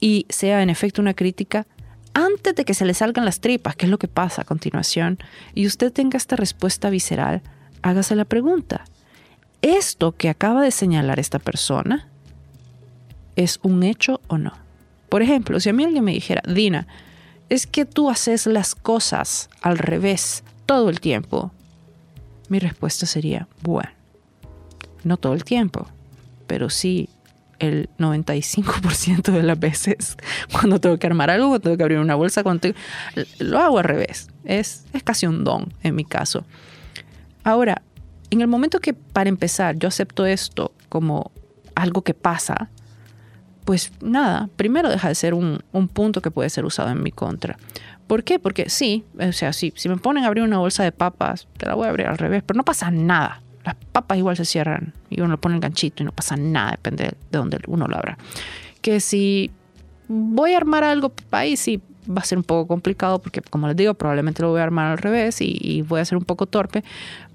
y 0.00 0.26
sea 0.28 0.62
en 0.62 0.70
efecto 0.70 1.00
una 1.00 1.14
crítica, 1.14 1.66
antes 2.14 2.54
de 2.54 2.64
que 2.64 2.74
se 2.74 2.86
le 2.86 2.94
salgan 2.94 3.24
las 3.24 3.40
tripas, 3.40 3.76
que 3.76 3.86
es 3.86 3.90
lo 3.90 3.98
que 3.98 4.08
pasa 4.08 4.42
a 4.42 4.44
continuación, 4.46 5.18
y 5.54 5.66
usted 5.66 5.92
tenga 5.92 6.16
esta 6.16 6.36
respuesta 6.36 6.88
visceral, 6.88 7.42
hágase 7.82 8.16
la 8.16 8.24
pregunta, 8.24 8.84
¿esto 9.60 10.12
que 10.12 10.28
acaba 10.28 10.62
de 10.62 10.70
señalar 10.70 11.20
esta 11.20 11.38
persona 11.38 12.08
es 13.36 13.60
un 13.62 13.82
hecho 13.82 14.20
o 14.28 14.38
no? 14.38 14.52
Por 15.08 15.22
ejemplo, 15.22 15.60
si 15.60 15.68
a 15.68 15.72
mí 15.72 15.84
alguien 15.84 16.04
me 16.04 16.12
dijera, 16.12 16.42
Dina, 16.46 16.86
es 17.48 17.66
que 17.66 17.84
tú 17.84 18.10
haces 18.10 18.46
las 18.46 18.74
cosas 18.74 19.50
al 19.60 19.78
revés 19.78 20.42
todo 20.64 20.88
el 20.88 21.00
tiempo, 21.00 21.52
mi 22.48 22.58
respuesta 22.58 23.06
sería, 23.06 23.46
bueno, 23.62 23.90
no 25.06 25.16
todo 25.16 25.34
el 25.34 25.44
tiempo, 25.44 25.86
pero 26.46 26.68
sí 26.68 27.08
el 27.58 27.88
95% 27.98 29.32
de 29.32 29.42
las 29.42 29.58
veces 29.58 30.16
cuando 30.52 30.80
tengo 30.80 30.98
que 30.98 31.06
armar 31.06 31.30
algo, 31.30 31.48
cuando 31.48 31.62
tengo 31.62 31.76
que 31.76 31.82
abrir 31.82 31.98
una 31.98 32.14
bolsa, 32.14 32.42
cuando 32.42 32.68
lo 33.38 33.58
hago 33.58 33.78
al 33.78 33.84
revés. 33.84 34.28
Es, 34.44 34.84
es 34.92 35.02
casi 35.02 35.26
un 35.26 35.44
don 35.44 35.72
en 35.82 35.94
mi 35.94 36.04
caso. 36.04 36.44
Ahora, 37.44 37.82
en 38.30 38.40
el 38.40 38.48
momento 38.48 38.80
que 38.80 38.92
para 38.92 39.28
empezar 39.28 39.76
yo 39.76 39.88
acepto 39.88 40.26
esto 40.26 40.72
como 40.88 41.30
algo 41.74 42.02
que 42.02 42.14
pasa, 42.14 42.70
pues 43.64 43.92
nada, 44.00 44.48
primero 44.56 44.88
deja 44.88 45.08
de 45.08 45.14
ser 45.14 45.34
un, 45.34 45.62
un 45.72 45.88
punto 45.88 46.20
que 46.20 46.30
puede 46.30 46.50
ser 46.50 46.64
usado 46.64 46.90
en 46.90 47.02
mi 47.02 47.12
contra. 47.12 47.58
¿Por 48.06 48.22
qué? 48.22 48.38
Porque 48.38 48.70
sí, 48.70 49.04
o 49.18 49.32
sea, 49.32 49.52
sí, 49.52 49.72
si 49.76 49.88
me 49.88 49.96
ponen 49.96 50.24
a 50.24 50.28
abrir 50.28 50.44
una 50.44 50.58
bolsa 50.58 50.84
de 50.84 50.92
papas, 50.92 51.48
te 51.56 51.66
la 51.66 51.74
voy 51.74 51.86
a 51.86 51.90
abrir 51.90 52.06
al 52.06 52.18
revés, 52.18 52.42
pero 52.46 52.56
no 52.56 52.64
pasa 52.64 52.90
nada. 52.90 53.42
Las 53.66 53.74
papas 53.74 54.16
igual 54.16 54.36
se 54.36 54.44
cierran 54.44 54.94
y 55.10 55.20
uno 55.20 55.32
le 55.32 55.38
pone 55.38 55.56
el 55.56 55.60
ganchito 55.60 56.04
y 56.04 56.06
no 56.06 56.12
pasa 56.12 56.36
nada, 56.36 56.70
depende 56.70 57.04
de 57.04 57.16
dónde 57.38 57.58
uno 57.66 57.88
lo 57.88 57.96
abra. 57.96 58.16
Que 58.80 59.00
si 59.00 59.50
voy 60.06 60.54
a 60.54 60.56
armar 60.56 60.84
algo 60.84 61.12
ahí, 61.32 61.56
sí, 61.56 61.82
va 62.08 62.22
a 62.22 62.24
ser 62.24 62.38
un 62.38 62.44
poco 62.44 62.68
complicado 62.68 63.20
porque, 63.20 63.40
como 63.40 63.66
les 63.66 63.76
digo, 63.76 63.94
probablemente 63.94 64.42
lo 64.42 64.50
voy 64.50 64.60
a 64.60 64.62
armar 64.62 64.92
al 64.92 64.98
revés 64.98 65.38
y, 65.40 65.82
voy 65.82 66.00
a 66.00 66.04
ser 66.04 66.16
un 66.16 66.24
poco 66.24 66.46
torpe, 66.46 66.84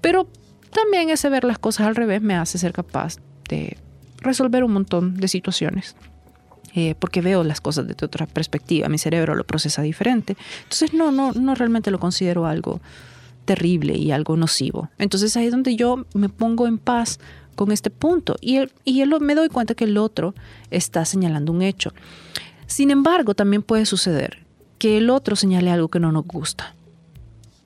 pero 0.00 0.26
también 0.72 1.10
ese 1.10 1.28
ver 1.28 1.44
las 1.44 1.58
cosas 1.58 1.86
al 1.86 1.96
revés 1.96 2.22
me 2.22 2.34
hace 2.34 2.56
ser 2.56 2.72
capaz 2.72 3.16
de 3.50 3.76
resolver 4.18 4.64
un 4.64 4.72
montón 4.72 5.16
de 5.16 5.28
situaciones. 5.28 5.96
Eh, 6.74 6.94
porque 6.98 7.20
veo 7.20 7.44
las 7.44 7.60
cosas 7.60 7.86
desde 7.86 8.06
otra 8.06 8.24
perspectiva, 8.24 8.88
mi 8.88 8.96
cerebro 8.96 9.34
lo 9.34 9.44
procesa 9.44 9.82
diferente. 9.82 10.38
Entonces 10.62 10.94
no, 10.94 11.12
no, 11.12 11.32
no 11.32 11.54
realmente 11.54 11.90
lo 11.90 12.00
considero 12.00 12.46
algo 12.46 12.80
terrible 13.54 13.96
y 13.96 14.12
algo 14.12 14.36
nocivo. 14.36 14.88
Entonces 14.98 15.36
ahí 15.36 15.46
es 15.46 15.50
donde 15.50 15.76
yo 15.76 16.06
me 16.14 16.28
pongo 16.28 16.66
en 16.66 16.78
paz 16.78 17.20
con 17.54 17.70
este 17.70 17.90
punto 17.90 18.36
y, 18.40 18.60
y 18.84 19.04
me 19.04 19.34
doy 19.34 19.48
cuenta 19.48 19.74
que 19.74 19.84
el 19.84 19.98
otro 19.98 20.34
está 20.70 21.04
señalando 21.04 21.52
un 21.52 21.60
hecho. 21.60 21.92
Sin 22.66 22.90
embargo, 22.90 23.34
también 23.34 23.62
puede 23.62 23.84
suceder 23.84 24.46
que 24.78 24.96
el 24.96 25.10
otro 25.10 25.36
señale 25.36 25.70
algo 25.70 25.88
que 25.88 26.00
no 26.00 26.12
nos 26.12 26.26
gusta. 26.26 26.74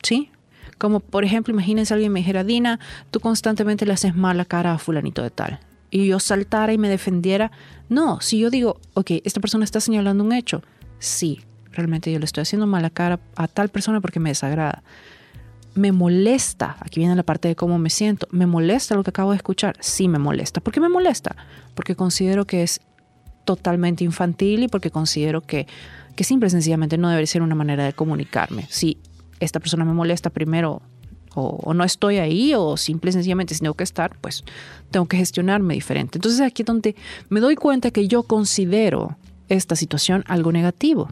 ¿Sí? 0.02 0.30
Como 0.78 1.00
por 1.00 1.24
ejemplo, 1.24 1.54
imagínense 1.54 1.94
alguien 1.94 2.12
me 2.12 2.20
dijera, 2.20 2.42
Dina, 2.42 2.80
tú 3.12 3.20
constantemente 3.20 3.86
le 3.86 3.92
haces 3.92 4.16
mal 4.16 4.36
la 4.36 4.44
cara 4.44 4.72
a 4.72 4.78
fulanito 4.78 5.22
de 5.22 5.30
tal 5.30 5.60
y 5.90 6.08
yo 6.08 6.18
saltara 6.18 6.72
y 6.72 6.78
me 6.78 6.88
defendiera. 6.88 7.52
No, 7.88 8.20
si 8.20 8.38
yo 8.38 8.50
digo, 8.50 8.80
ok, 8.94 9.12
esta 9.24 9.40
persona 9.40 9.64
está 9.64 9.80
señalando 9.80 10.24
un 10.24 10.32
hecho, 10.32 10.62
sí, 10.98 11.40
realmente 11.72 12.12
yo 12.12 12.18
le 12.18 12.24
estoy 12.24 12.42
haciendo 12.42 12.66
mala 12.66 12.90
cara 12.90 13.20
a 13.36 13.48
tal 13.48 13.68
persona 13.68 14.00
porque 14.00 14.20
me 14.20 14.30
desagrada. 14.30 14.82
Me 15.76 15.92
molesta, 15.92 16.76
aquí 16.80 17.00
viene 17.00 17.14
la 17.14 17.22
parte 17.22 17.48
de 17.48 17.54
cómo 17.54 17.78
me 17.78 17.90
siento, 17.90 18.26
me 18.32 18.46
molesta 18.46 18.96
lo 18.96 19.04
que 19.04 19.10
acabo 19.10 19.30
de 19.30 19.36
escuchar, 19.36 19.76
sí 19.80 20.08
me 20.08 20.18
molesta. 20.18 20.60
¿Por 20.60 20.72
qué 20.72 20.80
me 20.80 20.88
molesta? 20.88 21.36
Porque 21.74 21.94
considero 21.94 22.46
que 22.46 22.64
es 22.64 22.80
totalmente 23.44 24.02
infantil 24.02 24.64
y 24.64 24.68
porque 24.68 24.90
considero 24.90 25.42
que, 25.42 25.66
que 26.16 26.24
simple 26.24 26.48
y 26.48 26.50
sencillamente 26.50 26.98
no 26.98 27.08
debería 27.08 27.26
ser 27.26 27.42
una 27.42 27.54
manera 27.54 27.84
de 27.84 27.92
comunicarme. 27.92 28.66
Si 28.68 28.98
esta 29.38 29.60
persona 29.60 29.84
me 29.84 29.92
molesta 29.92 30.30
primero 30.30 30.82
o, 31.36 31.74
no 31.74 31.84
estoy 31.84 32.16
ahí 32.16 32.54
o 32.54 32.76
simple 32.76 33.10
y 33.10 33.12
sencillamente 33.12 33.54
si 33.54 33.60
tengo 33.60 33.74
que 33.74 33.84
estar, 33.84 34.16
pues 34.20 34.42
tengo 34.90 35.06
que 35.06 35.18
gestionarme 35.18 35.74
diferente. 35.74 36.18
Entonces 36.18 36.40
aquí 36.40 36.62
es 36.62 36.66
donde 36.66 36.96
me 37.28 37.40
doy 37.40 37.56
cuenta 37.56 37.90
que 37.90 38.08
yo 38.08 38.22
considero 38.22 39.16
esta 39.48 39.76
situación 39.76 40.24
algo 40.26 40.50
negativo. 40.50 41.10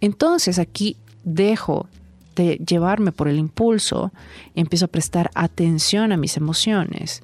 Entonces 0.00 0.58
aquí 0.58 0.96
dejo 1.22 1.86
de 2.34 2.56
llevarme 2.56 3.12
por 3.12 3.28
el 3.28 3.38
impulso 3.38 4.12
empiezo 4.54 4.86
a 4.86 4.88
prestar 4.88 5.30
atención 5.34 6.12
a 6.12 6.16
mis 6.16 6.36
emociones 6.36 7.22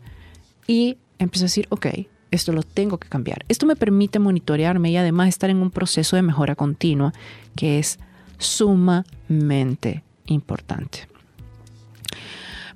y 0.67 0.99
empiezo 1.19 1.45
a 1.45 1.49
decir, 1.49 1.67
ok, 1.71 1.87
esto 2.31 2.53
lo 2.53 2.63
tengo 2.63 2.99
que 2.99 3.09
cambiar. 3.09 3.45
Esto 3.49 3.67
me 3.67 3.77
permite 3.77 4.19
monitorearme 4.19 4.91
y 4.91 4.97
además 4.97 5.29
estar 5.29 5.51
en 5.51 5.59
un 5.59 5.71
proceso 5.71 6.17
de 6.17 6.23
mejora 6.23 6.55
continua 6.55 7.13
que 7.57 7.79
es 7.79 7.99
sumamente 8.39 10.03
importante. 10.27 11.09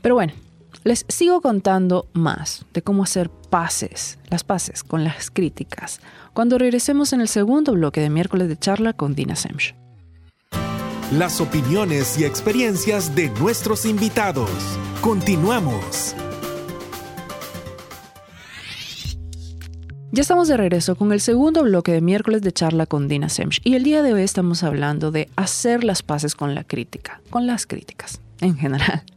Pero 0.01 0.15
bueno, 0.15 0.33
les 0.85 1.05
sigo 1.09 1.41
contando 1.41 2.09
más 2.13 2.65
de 2.73 2.83
cómo 2.83 3.05
hacer 3.05 3.31
pases, 3.31 4.19
las 4.31 4.43
pases 4.43 4.83
con 4.83 5.05
las 5.05 5.31
críticas, 5.31 6.01
cuando 6.33 6.59
regresemos 6.59 7.13
en 7.13 7.21
el 7.21 7.29
segundo 7.29 7.73
bloque 7.73 8.01
de 8.01 8.11
miércoles 8.11 8.49
de 8.49 8.59
charla 8.59 8.93
con 8.93 9.15
Dina 9.15 9.37
Semch. 9.37 9.82
Las 11.13 11.43
opiniones 11.43 12.19
y 12.19 12.25
experiencias 12.25 13.15
de 13.15 13.29
nuestros 13.29 13.85
invitados. 13.85 14.49
Continuamos. 15.03 16.17
Ya 20.11 20.23
estamos 20.23 20.49
de 20.49 20.57
regreso 20.57 20.97
con 20.97 21.13
el 21.13 21.21
segundo 21.21 21.65
bloque 21.65 21.93
de 21.93 22.01
miércoles 22.01 22.41
de 22.41 22.51
charla 22.51 22.87
con 22.87 23.09
Dina 23.09 23.29
Semch 23.29 23.61
y 23.63 23.75
el 23.75 23.83
día 23.83 24.03
de 24.03 24.15
hoy 24.15 24.23
estamos 24.23 24.63
hablando 24.63 25.11
de 25.11 25.29
hacer 25.37 25.85
las 25.85 26.03
paces 26.03 26.35
con 26.35 26.55
la 26.55 26.65
crítica, 26.65 27.21
con 27.29 27.47
las 27.47 27.67
críticas 27.67 28.23
en 28.41 28.57
general. 28.57 29.03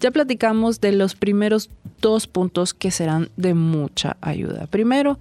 Ya 0.00 0.10
platicamos 0.10 0.80
de 0.80 0.92
los 0.92 1.14
primeros 1.14 1.68
dos 2.00 2.26
puntos 2.26 2.72
que 2.72 2.90
serán 2.90 3.28
de 3.36 3.52
mucha 3.52 4.16
ayuda. 4.22 4.66
Primero, 4.66 5.18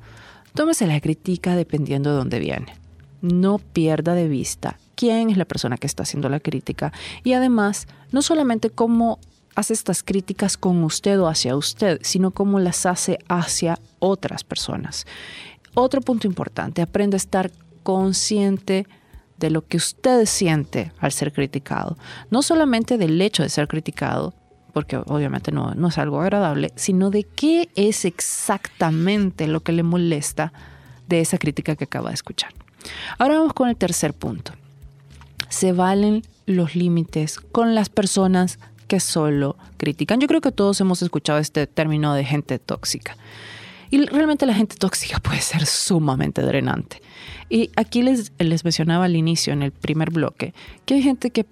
tómese 0.55 0.87
la 0.87 0.99
crítica 1.01 1.55
dependiendo 1.55 2.11
de 2.11 2.15
dónde 2.15 2.39
viene. 2.39 2.73
No 3.21 3.59
pierda 3.59 4.13
de 4.13 4.29
vista 4.29 4.77
quién 5.01 5.31
es 5.31 5.37
la 5.37 5.45
persona 5.45 5.77
que 5.77 5.87
está 5.87 6.03
haciendo 6.03 6.29
la 6.29 6.39
crítica 6.39 6.93
y 7.23 7.33
además 7.33 7.87
no 8.11 8.21
solamente 8.21 8.69
cómo 8.69 9.17
hace 9.55 9.73
estas 9.73 10.03
críticas 10.03 10.57
con 10.57 10.83
usted 10.83 11.19
o 11.19 11.27
hacia 11.27 11.55
usted, 11.55 11.99
sino 12.03 12.29
cómo 12.29 12.59
las 12.59 12.85
hace 12.85 13.17
hacia 13.27 13.79
otras 13.97 14.43
personas. 14.43 15.07
Otro 15.73 16.01
punto 16.01 16.27
importante, 16.27 16.83
aprende 16.83 17.15
a 17.15 17.17
estar 17.17 17.51
consciente 17.81 18.85
de 19.39 19.49
lo 19.49 19.65
que 19.65 19.77
usted 19.77 20.27
siente 20.27 20.91
al 20.99 21.11
ser 21.11 21.33
criticado. 21.33 21.97
No 22.29 22.43
solamente 22.43 22.99
del 22.99 23.19
hecho 23.21 23.41
de 23.41 23.49
ser 23.49 23.67
criticado, 23.67 24.35
porque 24.71 24.97
obviamente 24.97 25.51
no, 25.51 25.73
no 25.73 25.87
es 25.87 25.97
algo 25.97 26.21
agradable, 26.21 26.73
sino 26.75 27.09
de 27.09 27.23
qué 27.23 27.69
es 27.73 28.05
exactamente 28.05 29.47
lo 29.47 29.61
que 29.61 29.71
le 29.71 29.81
molesta 29.81 30.53
de 31.07 31.21
esa 31.21 31.39
crítica 31.39 31.75
que 31.75 31.85
acaba 31.85 32.09
de 32.09 32.15
escuchar. 32.15 32.53
Ahora 33.17 33.39
vamos 33.39 33.53
con 33.53 33.67
el 33.67 33.75
tercer 33.75 34.13
punto. 34.13 34.53
Se 35.51 35.73
valen 35.73 36.23
los 36.45 36.75
límites 36.75 37.39
con 37.39 37.75
las 37.75 37.89
personas 37.89 38.57
que 38.87 38.99
solo 38.99 39.57
critican. 39.77 40.19
Yo 40.19 40.27
creo 40.27 40.41
que 40.41 40.51
todos 40.51 40.79
hemos 40.81 41.01
escuchado 41.01 41.39
este 41.39 41.67
término 41.67 42.13
de 42.13 42.23
gente 42.23 42.57
tóxica. 42.57 43.17
Y 43.89 44.05
realmente 44.05 44.45
la 44.45 44.53
gente 44.53 44.77
tóxica 44.77 45.19
puede 45.19 45.41
ser 45.41 45.65
sumamente 45.65 46.41
drenante. 46.41 47.01
Y 47.49 47.69
aquí 47.75 48.01
les, 48.01 48.31
les 48.39 48.63
mencionaba 48.63 49.05
al 49.05 49.15
inicio, 49.17 49.51
en 49.51 49.61
el 49.61 49.73
primer 49.73 50.11
bloque, 50.11 50.53
que 50.85 50.93
hay 50.93 51.03
gente 51.03 51.31
que 51.31 51.45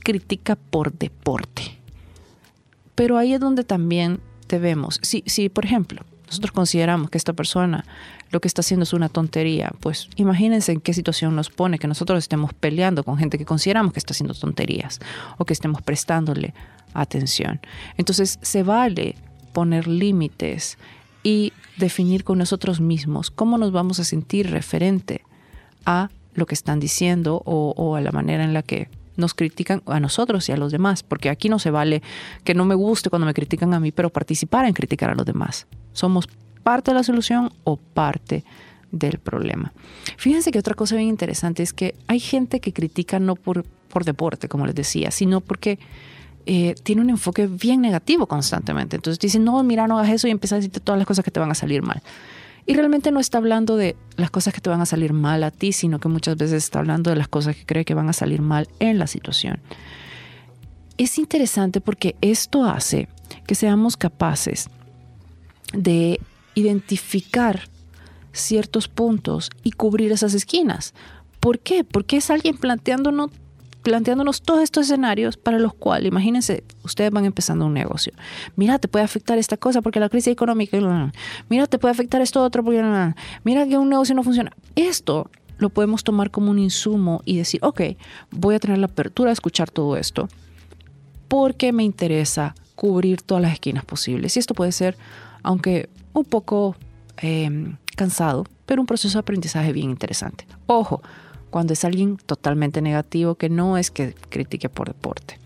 critica 0.00 0.56
por 0.56 0.92
deporte. 0.92 1.78
Pero 2.94 3.16
ahí 3.16 3.32
es 3.32 3.40
donde 3.40 3.64
también 3.64 4.20
debemos, 4.48 5.00
si, 5.02 5.24
si 5.26 5.48
por 5.48 5.64
ejemplo 5.64 6.04
nosotros 6.32 6.52
consideramos 6.52 7.10
que 7.10 7.18
esta 7.18 7.32
persona 7.32 7.84
lo 8.30 8.40
que 8.40 8.48
está 8.48 8.60
haciendo 8.60 8.84
es 8.84 8.92
una 8.92 9.08
tontería, 9.08 9.70
pues 9.80 10.08
imagínense 10.16 10.72
en 10.72 10.80
qué 10.80 10.94
situación 10.94 11.36
nos 11.36 11.50
pone 11.50 11.78
que 11.78 11.86
nosotros 11.86 12.18
estemos 12.18 12.54
peleando 12.54 13.04
con 13.04 13.18
gente 13.18 13.36
que 13.36 13.44
consideramos 13.44 13.92
que 13.92 13.98
está 13.98 14.12
haciendo 14.12 14.34
tonterías 14.34 14.98
o 15.36 15.44
que 15.44 15.52
estemos 15.52 15.82
prestándole 15.82 16.54
atención. 16.94 17.60
Entonces 17.98 18.38
se 18.40 18.62
vale 18.62 19.16
poner 19.52 19.86
límites 19.86 20.78
y 21.22 21.52
definir 21.76 22.24
con 22.24 22.38
nosotros 22.38 22.80
mismos 22.80 23.30
cómo 23.30 23.58
nos 23.58 23.70
vamos 23.70 24.00
a 24.00 24.04
sentir 24.04 24.50
referente 24.50 25.22
a 25.84 26.08
lo 26.34 26.46
que 26.46 26.54
están 26.54 26.80
diciendo 26.80 27.42
o, 27.44 27.96
a 27.96 28.00
la 28.00 28.12
manera 28.12 28.44
en 28.44 28.54
la 28.54 28.62
que 28.62 28.88
nos 29.16 29.34
critican 29.34 29.82
a 29.86 30.00
nosotros 30.00 30.48
y 30.48 30.52
a 30.52 30.56
los 30.56 30.72
demás, 30.72 31.02
porque 31.02 31.28
aquí 31.28 31.48
no 31.48 31.58
se 31.58 31.70
vale 31.70 32.02
que 32.44 32.54
no 32.54 32.64
me 32.64 32.74
guste 32.74 33.10
cuando 33.10 33.26
me 33.26 33.34
critican 33.34 33.74
a 33.74 33.80
mí, 33.80 33.92
pero 33.92 34.10
participar 34.10 34.64
en 34.66 34.74
criticar 34.74 35.10
a 35.10 35.14
los 35.14 35.26
demás. 35.26 35.66
Somos 35.92 36.28
parte 36.62 36.90
de 36.90 36.96
la 36.96 37.02
solución 37.02 37.52
o 37.64 37.76
parte 37.76 38.44
del 38.90 39.18
problema. 39.18 39.72
Fíjense 40.16 40.50
que 40.52 40.58
otra 40.58 40.74
cosa 40.74 40.96
bien 40.96 41.08
interesante 41.08 41.62
es 41.62 41.72
que 41.72 41.94
hay 42.06 42.20
gente 42.20 42.60
que 42.60 42.72
critica 42.72 43.18
no 43.18 43.36
por, 43.36 43.64
por 43.64 44.04
deporte, 44.04 44.48
como 44.48 44.66
les 44.66 44.74
decía, 44.74 45.10
sino 45.10 45.40
porque 45.40 45.78
eh, 46.44 46.74
tiene 46.82 47.02
un 47.02 47.10
enfoque 47.10 47.46
bien 47.46 47.80
negativo 47.80 48.26
constantemente. 48.26 48.96
Entonces 48.96 49.18
dicen, 49.18 49.44
no, 49.44 49.62
mira, 49.62 49.86
no 49.86 49.98
hagas 49.98 50.12
eso 50.12 50.28
y 50.28 50.30
empieza 50.30 50.56
a 50.56 50.58
decirte 50.58 50.80
todas 50.80 50.98
las 50.98 51.06
cosas 51.06 51.24
que 51.24 51.30
te 51.30 51.40
van 51.40 51.50
a 51.50 51.54
salir 51.54 51.82
mal. 51.82 52.02
Y 52.66 52.74
realmente 52.74 53.10
no 53.10 53.20
está 53.20 53.38
hablando 53.38 53.76
de 53.76 53.96
las 54.16 54.30
cosas 54.30 54.54
que 54.54 54.60
te 54.60 54.70
van 54.70 54.80
a 54.80 54.86
salir 54.86 55.12
mal 55.12 55.42
a 55.42 55.50
ti, 55.50 55.72
sino 55.72 55.98
que 55.98 56.08
muchas 56.08 56.36
veces 56.36 56.64
está 56.64 56.78
hablando 56.78 57.10
de 57.10 57.16
las 57.16 57.28
cosas 57.28 57.56
que 57.56 57.66
cree 57.66 57.84
que 57.84 57.94
van 57.94 58.08
a 58.08 58.12
salir 58.12 58.40
mal 58.40 58.68
en 58.78 58.98
la 58.98 59.06
situación. 59.06 59.60
Es 60.96 61.18
interesante 61.18 61.80
porque 61.80 62.14
esto 62.20 62.64
hace 62.64 63.08
que 63.46 63.54
seamos 63.54 63.96
capaces 63.96 64.68
de 65.72 66.20
identificar 66.54 67.68
ciertos 68.32 68.88
puntos 68.88 69.50
y 69.62 69.72
cubrir 69.72 70.12
esas 70.12 70.34
esquinas. 70.34 70.94
¿Por 71.40 71.58
qué? 71.58 71.82
Porque 71.82 72.18
es 72.18 72.30
alguien 72.30 72.56
planteándonos 72.56 73.30
planteándonos 73.82 74.42
todos 74.42 74.62
estos 74.62 74.86
escenarios 74.86 75.36
para 75.36 75.58
los 75.58 75.74
cuales, 75.74 76.08
imagínense, 76.08 76.64
ustedes 76.84 77.10
van 77.10 77.24
empezando 77.24 77.66
un 77.66 77.74
negocio. 77.74 78.12
Mira, 78.56 78.78
te 78.78 78.88
puede 78.88 79.04
afectar 79.04 79.38
esta 79.38 79.56
cosa 79.56 79.82
porque 79.82 80.00
la 80.00 80.08
crisis 80.08 80.32
económica. 80.32 80.78
Mira, 81.48 81.66
te 81.66 81.78
puede 81.78 81.92
afectar 81.92 82.20
esto 82.20 82.42
otro 82.42 82.62
porque. 82.62 82.82
Mira 83.44 83.66
que 83.66 83.76
un 83.76 83.88
negocio 83.88 84.14
no 84.14 84.22
funciona. 84.22 84.52
Esto 84.76 85.30
lo 85.58 85.70
podemos 85.70 86.04
tomar 86.04 86.30
como 86.30 86.50
un 86.50 86.58
insumo 86.58 87.22
y 87.24 87.38
decir, 87.38 87.60
ok, 87.62 87.82
voy 88.30 88.54
a 88.54 88.58
tener 88.58 88.78
la 88.78 88.86
apertura 88.86 89.30
a 89.30 89.32
escuchar 89.32 89.70
todo 89.70 89.96
esto 89.96 90.28
porque 91.28 91.72
me 91.72 91.82
interesa 91.82 92.54
cubrir 92.74 93.22
todas 93.22 93.42
las 93.42 93.52
esquinas 93.52 93.84
posibles. 93.84 94.36
Y 94.36 94.40
esto 94.40 94.54
puede 94.54 94.72
ser, 94.72 94.96
aunque 95.42 95.88
un 96.12 96.24
poco 96.24 96.76
em, 97.18 97.76
cansado, 97.96 98.44
pero 98.66 98.82
un 98.82 98.86
proceso 98.86 99.18
de 99.18 99.20
aprendizaje 99.20 99.72
bien 99.72 99.90
interesante. 99.90 100.46
Ojo, 100.66 101.00
cuando 101.52 101.74
es 101.74 101.84
alguien 101.84 102.16
totalmente 102.16 102.80
negativo 102.80 103.34
que 103.34 103.50
no 103.50 103.76
es 103.76 103.90
que 103.90 104.14
critique 104.30 104.70
por 104.70 104.88
deporte. 104.88 105.38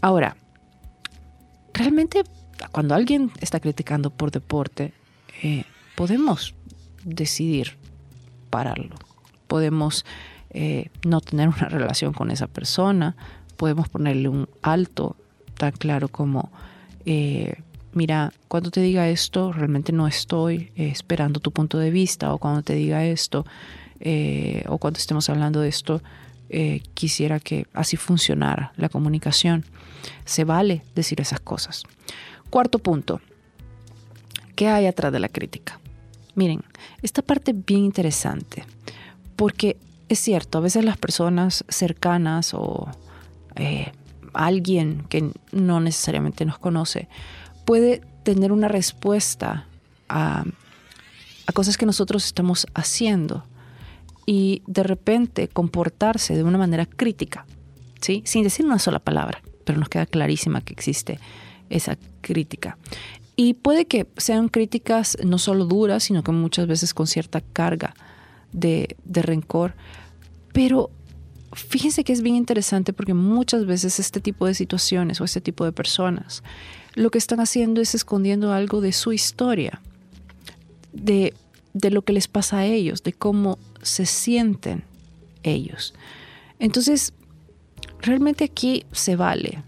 Ahora, 0.00 0.34
realmente 1.74 2.24
cuando 2.72 2.94
alguien 2.94 3.30
está 3.40 3.60
criticando 3.60 4.08
por 4.08 4.30
deporte, 4.30 4.94
eh, 5.42 5.64
podemos 5.94 6.54
decidir 7.04 7.76
pararlo. 8.48 8.96
Podemos 9.46 10.06
eh, 10.50 10.88
no 11.04 11.20
tener 11.20 11.48
una 11.48 11.68
relación 11.68 12.14
con 12.14 12.30
esa 12.30 12.46
persona, 12.46 13.14
podemos 13.58 13.90
ponerle 13.90 14.30
un 14.30 14.48
alto 14.62 15.16
tan 15.58 15.72
claro 15.72 16.08
como, 16.08 16.50
eh, 17.04 17.56
mira, 17.92 18.32
cuando 18.48 18.70
te 18.70 18.80
diga 18.80 19.10
esto, 19.10 19.52
realmente 19.52 19.92
no 19.92 20.08
estoy 20.08 20.72
esperando 20.76 21.40
tu 21.40 21.50
punto 21.52 21.76
de 21.76 21.90
vista, 21.90 22.32
o 22.32 22.38
cuando 22.38 22.62
te 22.62 22.72
diga 22.72 23.04
esto, 23.04 23.44
eh, 24.00 24.64
o 24.68 24.78
cuando 24.78 24.98
estemos 24.98 25.28
hablando 25.30 25.60
de 25.60 25.68
esto, 25.68 26.02
eh, 26.48 26.82
quisiera 26.94 27.40
que 27.40 27.66
así 27.72 27.96
funcionara 27.96 28.72
la 28.76 28.88
comunicación. 28.88 29.64
Se 30.24 30.44
vale 30.44 30.82
decir 30.94 31.20
esas 31.20 31.40
cosas. 31.40 31.82
Cuarto 32.50 32.78
punto, 32.78 33.20
¿qué 34.54 34.68
hay 34.68 34.86
atrás 34.86 35.12
de 35.12 35.20
la 35.20 35.28
crítica? 35.28 35.80
Miren, 36.34 36.62
esta 37.02 37.22
parte 37.22 37.50
es 37.50 37.64
bien 37.64 37.84
interesante, 37.84 38.64
porque 39.34 39.76
es 40.08 40.20
cierto, 40.20 40.58
a 40.58 40.60
veces 40.60 40.84
las 40.84 40.98
personas 40.98 41.64
cercanas 41.68 42.54
o 42.54 42.88
eh, 43.56 43.92
alguien 44.32 45.04
que 45.08 45.32
no 45.50 45.80
necesariamente 45.80 46.44
nos 46.44 46.58
conoce 46.58 47.08
puede 47.64 48.02
tener 48.22 48.52
una 48.52 48.68
respuesta 48.68 49.66
a, 50.08 50.44
a 51.46 51.52
cosas 51.52 51.76
que 51.76 51.86
nosotros 51.86 52.24
estamos 52.24 52.66
haciendo 52.74 53.44
y 54.26 54.62
de 54.66 54.82
repente 54.82 55.48
comportarse 55.48 56.34
de 56.34 56.42
una 56.42 56.58
manera 56.58 56.84
crítica, 56.84 57.46
¿sí? 58.00 58.22
sin 58.26 58.42
decir 58.42 58.66
una 58.66 58.78
sola 58.78 58.98
palabra, 58.98 59.40
pero 59.64 59.78
nos 59.78 59.88
queda 59.88 60.06
clarísima 60.06 60.60
que 60.60 60.72
existe 60.72 61.18
esa 61.70 61.96
crítica. 62.20 62.76
Y 63.36 63.54
puede 63.54 63.86
que 63.86 64.06
sean 64.16 64.48
críticas 64.48 65.16
no 65.24 65.38
solo 65.38 65.66
duras, 65.66 66.04
sino 66.04 66.22
que 66.22 66.32
muchas 66.32 66.66
veces 66.66 66.94
con 66.94 67.06
cierta 67.06 67.40
carga 67.40 67.94
de, 68.52 68.96
de 69.04 69.22
rencor. 69.22 69.74
Pero 70.52 70.90
fíjense 71.52 72.02
que 72.02 72.12
es 72.12 72.22
bien 72.22 72.34
interesante 72.34 72.92
porque 72.92 73.14
muchas 73.14 73.66
veces 73.66 74.00
este 74.00 74.20
tipo 74.20 74.46
de 74.46 74.54
situaciones 74.54 75.20
o 75.20 75.24
este 75.24 75.40
tipo 75.40 75.64
de 75.64 75.72
personas 75.72 76.42
lo 76.96 77.10
que 77.10 77.18
están 77.18 77.40
haciendo 77.40 77.80
es 77.80 77.94
escondiendo 77.94 78.52
algo 78.52 78.80
de 78.80 78.92
su 78.92 79.12
historia, 79.12 79.80
de, 80.92 81.34
de 81.76 81.90
lo 81.90 82.02
que 82.02 82.12
les 82.12 82.26
pasa 82.26 82.58
a 82.58 82.64
ellos, 82.64 83.02
de 83.02 83.12
cómo 83.12 83.58
se 83.82 84.06
sienten 84.06 84.84
ellos. 85.42 85.94
Entonces, 86.58 87.12
realmente 88.00 88.44
aquí 88.44 88.84
se 88.92 89.16
vale 89.16 89.62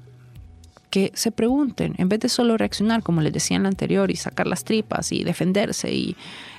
que 0.90 1.12
se 1.14 1.30
pregunten, 1.30 1.94
en 1.98 2.08
vez 2.08 2.20
de 2.20 2.30
solo 2.30 2.56
reaccionar, 2.56 3.02
como 3.02 3.20
les 3.20 3.32
decía 3.32 3.58
en 3.58 3.64
la 3.64 3.68
anterior, 3.68 4.10
y 4.10 4.16
sacar 4.16 4.46
las 4.46 4.64
tripas 4.64 5.12
y 5.12 5.22
defenderse 5.22 5.92
y, 5.92 6.16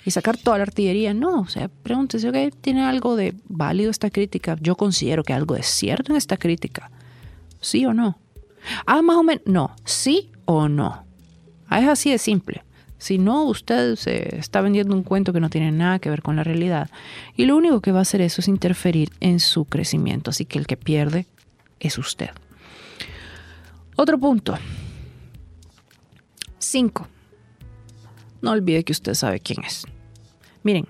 sacar 0.08 0.38
toda 0.38 0.58
la 0.58 0.63
artillería, 0.63 1.13
no, 1.13 1.41
o 1.41 1.48
sea, 1.48 1.68
pregúntense, 1.68 2.29
ok, 2.29 2.56
¿tiene 2.62 2.82
algo 2.82 3.15
de 3.15 3.36
válido 3.48 3.91
esta 3.91 4.10
crítica? 4.10 4.58
Yo 4.60 4.75
considero 4.75 5.24
que 5.24 5.34
algo 5.34 5.56
es 5.56 5.68
cierto 5.68 6.13
en 6.13 6.18
esta 6.18 6.38
crítica, 6.38 6.89
¿sí 7.62 7.86
o 7.86 7.94
no? 7.94 8.18
Ah, 8.88 9.03
más 9.03 9.18
o 9.18 9.24
menos, 9.24 9.44
no, 9.46 9.75
sí 9.86 10.32
o 10.46 10.68
no. 10.68 11.06
Ah, 11.68 11.79
es 11.79 11.88
así 11.88 12.10
de 12.10 12.18
simple. 12.18 12.63
Si 13.00 13.18
no, 13.18 13.46
usted 13.46 13.96
se 13.96 14.38
está 14.38 14.60
vendiendo 14.62 14.94
un 14.94 15.03
cuento 15.03 15.32
que 15.32 15.39
no 15.39 15.50
tiene 15.50 15.72
nada 15.72 16.00
que 16.00 16.10
ver 16.10 16.22
con 16.22 16.36
la 16.36 16.44
realidad. 16.44 16.89
Y 17.36 17.46
lo 17.46 17.56
único 17.56 17.79
que 17.79 17.94
va 17.94 18.00
a 18.00 18.01
hacer 18.01 18.20
eso 18.20 18.41
es 18.41 18.48
interferir 18.50 19.10
en 19.22 19.39
su 19.39 19.65
crecimiento. 19.65 20.29
Así 20.29 20.46
que 20.46 20.60
el 20.60 20.68
que 20.68 20.75
pierde 20.75 21.25
es 21.79 21.98
usted. 21.98 22.29
Otro 23.96 24.20
punto. 24.20 24.58
Cinco. 26.58 27.08
No 28.41 28.51
olvide 28.51 28.84
que 28.84 28.91
usted 28.91 29.13
sabe 29.13 29.39
quién 29.39 29.63
es. 29.63 29.86
Miren, 30.63 30.86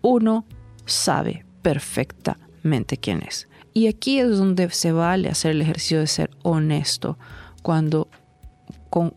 uno 0.00 0.46
sabe 0.86 1.44
perfectamente 1.60 2.96
quién 2.96 3.22
es. 3.22 3.46
Y 3.74 3.88
aquí 3.88 4.20
es 4.20 4.38
donde 4.38 4.70
se 4.70 4.92
vale 4.92 5.28
hacer 5.28 5.50
el 5.50 5.60
ejercicio 5.60 6.00
de 6.00 6.06
ser 6.06 6.30
honesto 6.42 7.18
cuando 7.60 8.08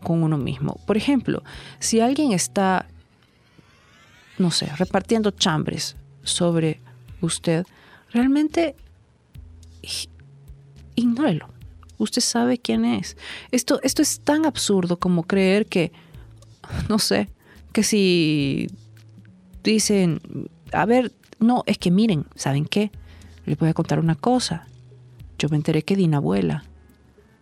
con, 0.02 0.22
uno 0.22 0.38
mismo. 0.38 0.78
Por 0.86 0.96
ejemplo, 0.96 1.42
si 1.78 2.00
alguien 2.00 2.32
está, 2.32 2.86
no 4.38 4.50
sé, 4.50 4.66
repartiendo 4.76 5.30
chambres 5.30 5.96
sobre 6.22 6.80
usted, 7.20 7.66
realmente 8.12 8.76
ignórelo 10.94 11.48
Usted 12.00 12.22
sabe 12.22 12.56
quién 12.56 12.86
es. 12.86 13.18
Esto, 13.50 13.78
esto 13.82 14.00
es 14.00 14.20
tan 14.20 14.46
absurdo 14.46 14.98
como 14.98 15.24
creer 15.24 15.66
que, 15.66 15.92
no 16.88 16.98
sé, 16.98 17.28
que 17.72 17.82
si 17.82 18.68
dicen, 19.62 20.18
a 20.72 20.86
ver, 20.86 21.12
no, 21.40 21.62
es 21.66 21.76
que 21.76 21.90
miren, 21.90 22.24
¿saben 22.34 22.64
qué? 22.64 22.90
Les 23.44 23.58
voy 23.58 23.68
a 23.68 23.74
contar 23.74 23.98
una 23.98 24.14
cosa. 24.14 24.66
Yo 25.38 25.50
me 25.50 25.56
enteré 25.56 25.82
que 25.82 25.94
Dina 25.94 26.20
vuela. 26.20 26.64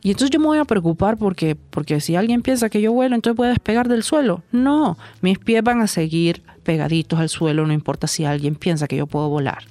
Y 0.01 0.11
entonces 0.11 0.31
yo 0.31 0.39
me 0.39 0.47
voy 0.47 0.59
a 0.59 0.65
preocupar 0.65 1.17
porque, 1.17 1.57
porque 1.57 2.01
si 2.01 2.15
alguien 2.15 2.43
piensa 2.43 2.69
que 2.69 2.81
yo 2.81 2.93
vuelo, 2.93 3.15
entonces 3.15 3.37
voy 3.37 3.47
a 3.47 3.51
despegar 3.51 3.89
del 3.89 4.03
suelo. 4.03 4.43
No, 4.53 4.97
mis 5.23 5.39
pies 5.39 5.63
van 5.63 5.81
a 5.81 5.87
seguir 5.87 6.43
pegaditos 6.63 7.19
al 7.19 7.29
suelo, 7.29 7.67
no 7.67 7.73
importa 7.73 8.07
si 8.07 8.25
alguien 8.25 8.55
piensa 8.55 8.87
que 8.87 8.97
yo 8.97 9.07
puedo 9.07 9.29
volar. 9.29 9.65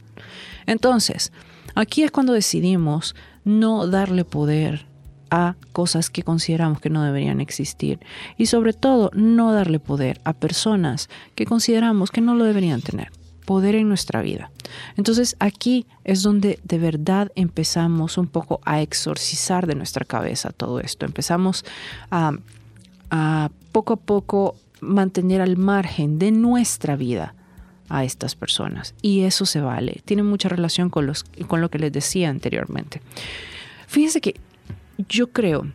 Entonces, 0.65 1.31
aquí 1.75 2.03
es 2.03 2.11
cuando 2.11 2.33
decidimos 2.33 3.15
no 3.45 3.87
darle 3.87 4.25
poder 4.25 4.85
a 5.29 5.55
cosas 5.71 6.09
que 6.09 6.23
consideramos 6.23 6.79
que 6.79 6.89
no 6.89 7.03
deberían 7.03 7.41
existir 7.41 7.99
y 8.37 8.45
sobre 8.45 8.73
todo 8.73 9.11
no 9.13 9.53
darle 9.53 9.79
poder 9.79 10.21
a 10.23 10.33
personas 10.33 11.09
que 11.35 11.45
consideramos 11.45 12.11
que 12.11 12.21
no 12.21 12.35
lo 12.35 12.45
deberían 12.45 12.81
tener 12.81 13.11
poder 13.47 13.75
en 13.75 13.87
nuestra 13.87 14.21
vida. 14.21 14.51
Entonces 14.97 15.37
aquí 15.39 15.85
es 16.03 16.21
donde 16.21 16.59
de 16.63 16.77
verdad 16.79 17.31
empezamos 17.35 18.17
un 18.17 18.27
poco 18.27 18.59
a 18.65 18.81
exorcizar 18.81 19.67
de 19.67 19.75
nuestra 19.75 20.03
cabeza 20.03 20.51
todo 20.51 20.81
esto. 20.81 21.05
Empezamos 21.05 21.63
a, 22.11 22.33
a 23.09 23.49
poco 23.71 23.93
a 23.93 23.95
poco 23.95 24.57
mantener 24.81 25.39
al 25.39 25.55
margen 25.55 26.19
de 26.19 26.31
nuestra 26.31 26.97
vida 26.97 27.35
a 27.87 28.03
estas 28.03 28.35
personas. 28.35 28.93
Y 29.01 29.21
eso 29.21 29.45
se 29.45 29.61
vale. 29.61 30.01
Tiene 30.03 30.23
mucha 30.23 30.49
relación 30.49 30.89
con, 30.89 31.07
los, 31.07 31.23
con 31.47 31.61
lo 31.61 31.69
que 31.69 31.79
les 31.79 31.93
decía 31.93 32.29
anteriormente. 32.29 33.01
Fíjense 33.87 34.19
que 34.19 34.35
yo 35.07 35.31
creo 35.31 35.71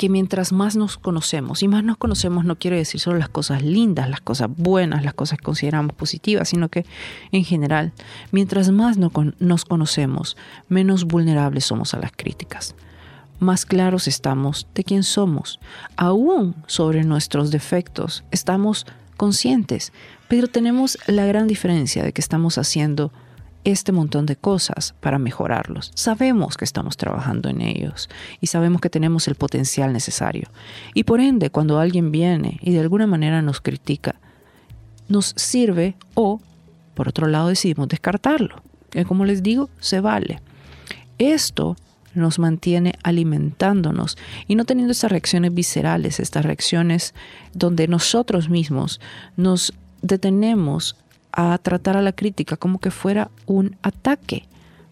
que 0.00 0.08
mientras 0.08 0.50
más 0.50 0.76
nos 0.76 0.96
conocemos, 0.96 1.62
y 1.62 1.68
más 1.68 1.84
nos 1.84 1.98
conocemos 1.98 2.46
no 2.46 2.56
quiere 2.56 2.78
decir 2.78 2.98
solo 3.02 3.18
las 3.18 3.28
cosas 3.28 3.62
lindas, 3.62 4.08
las 4.08 4.22
cosas 4.22 4.48
buenas, 4.50 5.04
las 5.04 5.12
cosas 5.12 5.36
que 5.36 5.44
consideramos 5.44 5.94
positivas, 5.94 6.48
sino 6.48 6.70
que 6.70 6.86
en 7.32 7.44
general, 7.44 7.92
mientras 8.32 8.70
más 8.70 8.96
nos 8.96 9.64
conocemos, 9.66 10.38
menos 10.70 11.04
vulnerables 11.04 11.66
somos 11.66 11.92
a 11.92 11.98
las 11.98 12.12
críticas. 12.12 12.74
Más 13.40 13.66
claros 13.66 14.08
estamos 14.08 14.66
de 14.74 14.84
quién 14.84 15.02
somos. 15.02 15.60
Aún 15.96 16.54
sobre 16.66 17.04
nuestros 17.04 17.50
defectos 17.50 18.24
estamos 18.30 18.86
conscientes, 19.18 19.92
pero 20.28 20.48
tenemos 20.48 20.96
la 21.08 21.26
gran 21.26 21.46
diferencia 21.46 22.02
de 22.04 22.14
que 22.14 22.22
estamos 22.22 22.56
haciendo 22.56 23.12
este 23.64 23.92
montón 23.92 24.26
de 24.26 24.36
cosas 24.36 24.94
para 25.00 25.18
mejorarlos. 25.18 25.92
Sabemos 25.94 26.56
que 26.56 26.64
estamos 26.64 26.96
trabajando 26.96 27.48
en 27.48 27.60
ellos 27.60 28.08
y 28.40 28.46
sabemos 28.46 28.80
que 28.80 28.90
tenemos 28.90 29.28
el 29.28 29.34
potencial 29.34 29.92
necesario. 29.92 30.48
Y 30.94 31.04
por 31.04 31.20
ende, 31.20 31.50
cuando 31.50 31.78
alguien 31.78 32.10
viene 32.10 32.58
y 32.62 32.72
de 32.72 32.80
alguna 32.80 33.06
manera 33.06 33.42
nos 33.42 33.60
critica, 33.60 34.16
nos 35.08 35.34
sirve 35.36 35.96
o, 36.14 36.40
por 36.94 37.08
otro 37.08 37.26
lado, 37.26 37.48
decidimos 37.48 37.88
descartarlo. 37.88 38.62
Que 38.90 39.04
como 39.04 39.24
les 39.24 39.42
digo, 39.42 39.68
se 39.78 40.00
vale. 40.00 40.40
Esto 41.18 41.76
nos 42.14 42.38
mantiene 42.38 42.94
alimentándonos 43.02 44.18
y 44.48 44.56
no 44.56 44.64
teniendo 44.64 44.92
estas 44.92 45.12
reacciones 45.12 45.54
viscerales, 45.54 46.18
estas 46.18 46.44
reacciones 46.44 47.14
donde 47.52 47.86
nosotros 47.88 48.48
mismos 48.48 49.00
nos 49.36 49.72
detenemos 50.02 50.96
a 51.32 51.56
tratar 51.58 51.96
a 51.96 52.02
la 52.02 52.12
crítica 52.12 52.56
como 52.56 52.78
que 52.78 52.90
fuera 52.90 53.30
un 53.46 53.76
ataque, 53.82 54.48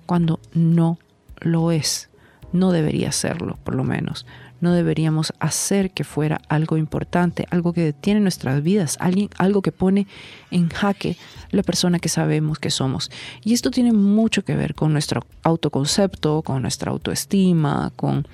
cuando 0.07 0.41
no 0.55 0.99
lo 1.41 1.71
es. 1.71 2.09
No 2.53 2.73
debería 2.73 3.13
serlo, 3.13 3.59
por 3.63 3.75
lo 3.75 3.85
menos. 3.85 4.25
No 4.61 4.73
deberíamos 4.73 5.33
hacer 5.39 5.91
que 5.91 6.03
fuera 6.03 6.41
algo 6.49 6.77
importante, 6.77 7.47
algo 7.51 7.73
que 7.73 7.85
detiene 7.85 8.21
nuestras 8.21 8.63
vidas, 8.63 8.97
alguien, 9.01 9.29
algo 9.37 9.63
que 9.63 9.71
pone 9.71 10.07
en 10.51 10.69
jaque 10.69 11.17
la 11.51 11.63
persona 11.63 11.99
que 11.99 12.09
sabemos 12.09 12.59
que 12.59 12.71
somos. 12.71 13.11
Y 13.45 13.53
esto 13.53 13.71
tiene 13.71 13.93
mucho 13.93 14.45
que 14.45 14.57
ver 14.57 14.75
con 14.75 14.93
nuestro 14.93 15.27
autoconcepto, 15.43 16.43
con 16.43 16.63
nuestra 16.63 16.91
autoestima, 16.91 17.93
con 17.95 18.27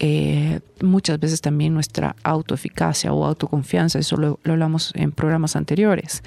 eh, 0.00 0.60
muchas 0.80 1.20
veces 1.20 1.40
también 1.40 1.74
nuestra 1.74 2.16
autoeficacia 2.24 3.12
o 3.12 3.24
autoconfianza. 3.24 3.98
Eso 3.98 4.16
lo, 4.16 4.40
lo 4.42 4.54
hablamos 4.54 4.92
en 4.96 5.12
programas 5.12 5.54
anteriores. 5.54 6.22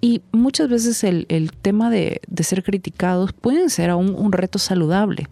Y 0.00 0.22
muchas 0.32 0.68
veces 0.68 1.04
el, 1.04 1.52
tema 1.60 1.90
de, 1.90 2.20
ser 2.40 2.62
criticados 2.62 3.32
pueden 3.32 3.68
ser 3.68 3.90
aún 3.90 4.14
un 4.16 4.32
reto 4.32 4.58
saludable 4.58 5.28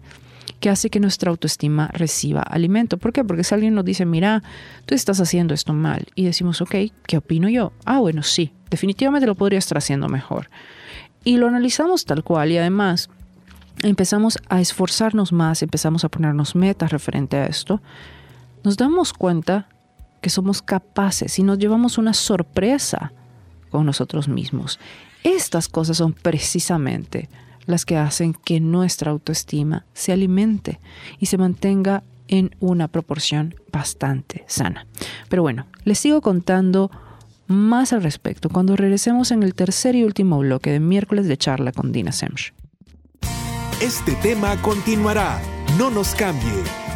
que 0.59 0.69
hace 0.69 0.89
que 0.89 0.99
nuestra 0.99 1.31
autoestima 1.31 1.87
reciba 1.93 2.41
alimento. 2.41 2.97
¿Por 2.97 3.13
qué? 3.13 3.23
Porque 3.23 3.43
si 3.43 3.55
alguien 3.55 3.73
nos 3.73 3.85
dice, 3.85 4.05
mira, 4.05 4.43
tú 4.85 4.93
estás 4.93 5.19
haciendo 5.21 5.53
esto 5.53 5.73
mal, 5.73 6.05
y 6.15 6.25
decimos, 6.25 6.61
ok, 6.61 6.75
¿qué 7.07 7.17
opino 7.17 7.49
yo? 7.49 7.71
Ah, 7.85 7.99
bueno, 7.99 8.23
sí, 8.23 8.51
definitivamente 8.69 9.25
lo 9.25 9.35
podría 9.35 9.59
estar 9.59 9.77
haciendo 9.77 10.09
mejor. 10.09 10.49
Y 11.23 11.37
lo 11.37 11.47
analizamos 11.47 12.05
tal 12.05 12.23
cual 12.23 12.51
y 12.51 12.57
además 12.57 13.09
empezamos 13.83 14.37
a 14.49 14.59
esforzarnos 14.59 15.31
más, 15.31 15.63
empezamos 15.63 16.03
a 16.03 16.09
ponernos 16.09 16.55
metas 16.55 16.91
referente 16.91 17.37
a 17.37 17.45
esto, 17.45 17.81
nos 18.63 18.77
damos 18.77 19.13
cuenta 19.13 19.67
que 20.21 20.29
somos 20.29 20.61
capaces 20.61 21.39
y 21.39 21.43
nos 21.43 21.57
llevamos 21.57 21.97
una 21.97 22.13
sorpresa 22.13 23.13
con 23.69 23.85
nosotros 23.85 24.27
mismos. 24.27 24.79
Estas 25.23 25.67
cosas 25.67 25.97
son 25.97 26.13
precisamente 26.13 27.29
las 27.65 27.85
que 27.85 27.97
hacen 27.97 28.33
que 28.33 28.59
nuestra 28.59 29.11
autoestima 29.11 29.85
se 29.93 30.11
alimente 30.11 30.79
y 31.19 31.27
se 31.27 31.37
mantenga 31.37 32.03
en 32.27 32.55
una 32.59 32.87
proporción 32.87 33.55
bastante 33.71 34.43
sana. 34.47 34.87
Pero 35.29 35.41
bueno, 35.41 35.67
les 35.83 35.99
sigo 35.99 36.21
contando 36.21 36.89
más 37.47 37.93
al 37.93 38.03
respecto 38.03 38.49
cuando 38.49 38.75
regresemos 38.75 39.31
en 39.31 39.43
el 39.43 39.55
tercer 39.55 39.95
y 39.95 40.03
último 40.03 40.39
bloque 40.39 40.71
de 40.71 40.79
miércoles 40.79 41.27
de 41.27 41.37
charla 41.37 41.71
con 41.71 41.91
Dina 41.91 42.11
Semch. 42.11 42.53
Este 43.81 44.15
tema 44.15 44.61
continuará. 44.61 45.41
No 45.77 45.89
nos 45.89 46.13
cambie. 46.13 46.88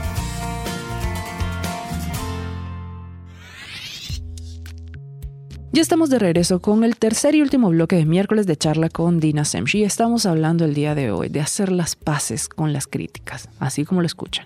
Ya 5.76 5.82
estamos 5.82 6.12
de 6.12 6.20
regreso 6.20 6.60
con 6.60 6.84
el 6.84 6.98
tercer 6.98 7.34
y 7.34 7.42
último 7.42 7.70
bloque 7.70 7.96
de 7.96 8.06
miércoles 8.06 8.46
de 8.46 8.56
charla 8.56 8.90
con 8.90 9.20
Dina 9.20 9.44
Semch 9.44 9.74
y 9.74 9.84
estamos 9.84 10.28
hablando 10.28 10.66
el 10.66 10.76
día 10.76 10.94
de 10.94 11.10
hoy 11.10 11.30
de 11.30 11.42
hacer 11.42 11.72
las 11.72 11.96
paces 11.96 12.48
con 12.48 12.74
las 12.74 12.86
críticas, 12.86 13.50
así 13.58 13.84
como 13.84 14.02
lo 14.02 14.06
escuchan. 14.06 14.46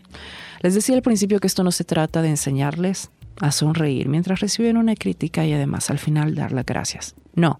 Les 0.61 0.73
decía 0.73 0.95
al 0.95 1.01
principio 1.01 1.41
que 1.41 1.47
esto 1.47 1.65
no 1.65 1.73
se 1.73 1.83
trata 1.83 2.21
de 2.21 2.29
enseñarles 2.29 3.09
a 3.41 3.51
sonreír 3.51 4.07
mientras 4.07 4.39
reciben 4.39 4.77
una 4.77 4.95
crítica 4.95 5.45
y 5.45 5.51
además 5.51 5.89
al 5.89 5.99
final 5.99 6.33
dar 6.33 6.53
las 6.53 6.65
gracias. 6.65 7.13
No, 7.35 7.59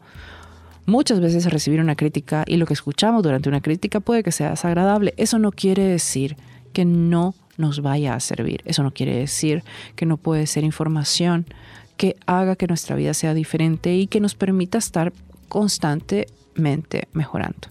Muchas 0.86 1.20
veces 1.20 1.44
recibir 1.52 1.82
una 1.82 1.98
crítica 1.98 2.46
y 2.48 2.56
lo 2.56 2.66
que 2.66 2.74
escuchamos 2.74 3.22
durante 3.22 3.50
una 3.50 3.60
crítica 3.60 4.00
puede 4.00 4.24
que 4.24 4.32
sea 4.32 4.52
desagradable. 4.52 5.14
Eso 5.18 5.40
no 5.40 5.52
quiere 5.52 5.84
decir 5.84 6.38
que 6.72 6.86
no 6.86 7.36
nos 7.58 7.82
vaya 7.82 8.14
a 8.14 8.22
servir. 8.22 8.62
Eso 8.64 8.84
no 8.84 8.94
quiere 8.94 9.14
decir 9.18 9.66
que 9.98 10.06
no 10.06 10.16
puede 10.16 10.48
ser 10.48 10.64
información 10.64 11.46
que 11.98 12.16
haga 12.26 12.56
que 12.56 12.68
nuestra 12.68 12.96
vida 12.96 13.14
sea 13.14 13.34
diferente 13.34 13.96
y 13.96 14.08
que 14.08 14.20
nos 14.20 14.36
permita 14.36 14.78
estar 14.78 15.12
constantemente 15.50 17.08
mejorando. 17.14 17.70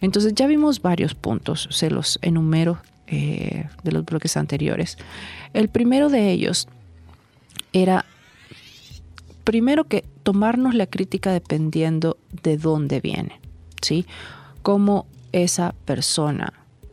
Entonces 0.00 0.34
ya 0.34 0.46
vimos 0.46 0.82
varios 0.82 1.14
puntos, 1.14 1.68
se 1.70 1.90
los 1.90 2.18
enumero 2.22 2.78
eh, 3.06 3.66
de 3.82 3.92
los 3.92 4.04
bloques 4.04 4.36
anteriores. 4.36 4.98
El 5.52 5.68
primero 5.68 6.08
de 6.08 6.30
ellos 6.30 6.68
era, 7.72 8.04
primero 9.44 9.84
que 9.84 10.04
tomarnos 10.22 10.74
la 10.74 10.86
crítica 10.86 11.32
dependiendo 11.32 12.18
de 12.42 12.56
dónde 12.56 13.00
viene, 13.00 13.40
¿sí? 13.80 14.06
Cómo 14.62 15.06
esa 15.32 15.74
persona 15.84 16.52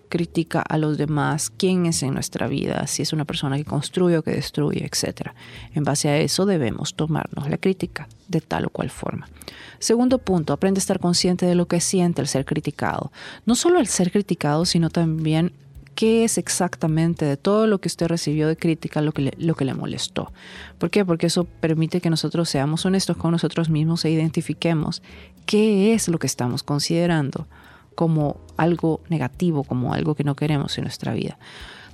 critica 0.09 0.61
a 0.61 0.77
los 0.77 0.97
demás, 0.97 1.51
quién 1.55 1.85
es 1.85 2.03
en 2.03 2.13
nuestra 2.13 2.47
vida, 2.47 2.85
si 2.87 3.03
es 3.03 3.13
una 3.13 3.25
persona 3.25 3.57
que 3.57 3.65
construye 3.65 4.17
o 4.17 4.23
que 4.23 4.31
destruye, 4.31 4.85
etc. 4.85 5.29
En 5.73 5.83
base 5.83 6.09
a 6.09 6.17
eso 6.17 6.45
debemos 6.45 6.95
tomarnos 6.95 7.49
la 7.49 7.57
crítica 7.57 8.07
de 8.27 8.41
tal 8.41 8.65
o 8.65 8.69
cual 8.69 8.89
forma. 8.89 9.29
Segundo 9.77 10.17
punto, 10.17 10.51
aprende 10.51 10.79
a 10.79 10.81
estar 10.81 10.99
consciente 10.99 11.45
de 11.45 11.55
lo 11.55 11.67
que 11.67 11.79
siente 11.79 12.21
el 12.21 12.27
ser 12.27 12.45
criticado. 12.45 13.11
No 13.45 13.55
solo 13.55 13.79
el 13.79 13.87
ser 13.87 14.11
criticado, 14.11 14.65
sino 14.65 14.89
también 14.89 15.53
qué 15.95 16.23
es 16.23 16.37
exactamente 16.37 17.25
de 17.25 17.37
todo 17.37 17.67
lo 17.67 17.79
que 17.79 17.87
usted 17.87 18.07
recibió 18.07 18.47
de 18.47 18.55
crítica 18.55 19.01
lo 19.01 19.11
que, 19.11 19.21
le, 19.21 19.33
lo 19.37 19.55
que 19.55 19.65
le 19.65 19.73
molestó. 19.73 20.31
¿Por 20.77 20.89
qué? 20.89 21.05
Porque 21.05 21.27
eso 21.27 21.43
permite 21.43 22.01
que 22.01 22.09
nosotros 22.09 22.49
seamos 22.49 22.85
honestos 22.85 23.17
con 23.17 23.31
nosotros 23.31 23.69
mismos 23.69 24.05
e 24.05 24.09
identifiquemos 24.09 25.01
qué 25.45 25.93
es 25.93 26.07
lo 26.07 26.17
que 26.17 26.27
estamos 26.27 26.63
considerando 26.63 27.47
como 27.95 28.37
algo 28.57 29.01
negativo, 29.09 29.63
como 29.63 29.93
algo 29.93 30.15
que 30.15 30.23
no 30.23 30.35
queremos 30.35 30.77
en 30.77 30.83
nuestra 30.83 31.13
vida. 31.13 31.37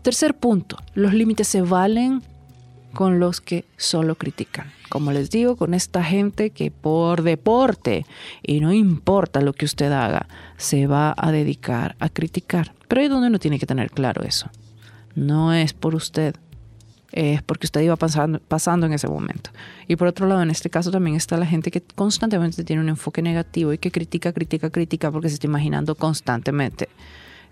Tercer 0.01 0.35
punto, 0.35 0.77
los 0.93 1.13
límites 1.13 1.47
se 1.47 1.61
valen 1.61 2.21
con 2.93 3.19
los 3.19 3.41
que 3.41 3.65
solo 3.77 4.15
critican. 4.15 4.71
Como 4.89 5.11
les 5.11 5.29
digo, 5.29 5.55
con 5.55 5.73
esta 5.73 6.03
gente 6.03 6.51
que 6.51 6.71
por 6.71 7.23
deporte 7.23 8.05
y 8.41 8.61
no 8.61 8.71
importa 8.71 9.41
lo 9.41 9.53
que 9.53 9.65
usted 9.65 9.91
haga, 9.91 10.27
se 10.57 10.87
va 10.87 11.13
a 11.17 11.31
dedicar 11.31 11.95
a 11.99 12.09
criticar. 12.09 12.73
Pero 12.87 13.01
ahí 13.01 13.07
donde 13.07 13.27
uno 13.27 13.39
tiene 13.39 13.59
que 13.59 13.65
tener 13.65 13.91
claro 13.91 14.23
eso. 14.23 14.49
No 15.15 15.53
es 15.53 15.73
por 15.73 15.95
usted, 15.95 16.35
es 17.15 17.41
porque 17.41 17.65
usted 17.65 17.81
iba 17.81 17.95
pasando, 17.95 18.39
pasando 18.39 18.85
en 18.85 18.93
ese 18.93 19.07
momento. 19.07 19.49
Y 19.87 19.95
por 19.95 20.09
otro 20.09 20.27
lado, 20.27 20.43
en 20.43 20.51
este 20.51 20.69
caso 20.69 20.91
también 20.91 21.15
está 21.15 21.37
la 21.37 21.45
gente 21.45 21.71
que 21.71 21.81
constantemente 21.81 22.65
tiene 22.65 22.81
un 22.81 22.89
enfoque 22.89 23.21
negativo 23.21 23.71
y 23.71 23.77
que 23.77 23.89
critica, 23.89 24.33
critica, 24.33 24.69
critica 24.69 25.09
porque 25.11 25.29
se 25.29 25.35
está 25.35 25.47
imaginando 25.47 25.95
constantemente 25.95 26.89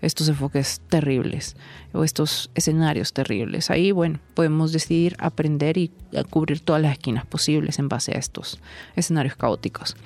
estos 0.02 0.28
enfoques 0.28 0.82
terribles 0.90 1.56
o 1.94 2.04
estos 2.04 2.50
escenarios 2.54 3.14
terribles. 3.14 3.70
Ahí, 3.70 3.90
bueno, 3.90 4.20
podemos 4.34 4.70
decidir 4.70 5.16
aprender 5.18 5.78
y 5.78 5.90
cubrir 6.28 6.60
todas 6.60 6.82
las 6.82 6.92
esquinas 6.92 7.24
posibles 7.24 7.78
en 7.78 7.88
base 7.88 8.12
a 8.12 8.18
estos 8.18 8.60
escenarios 8.96 9.34
caóticos. 9.34 9.96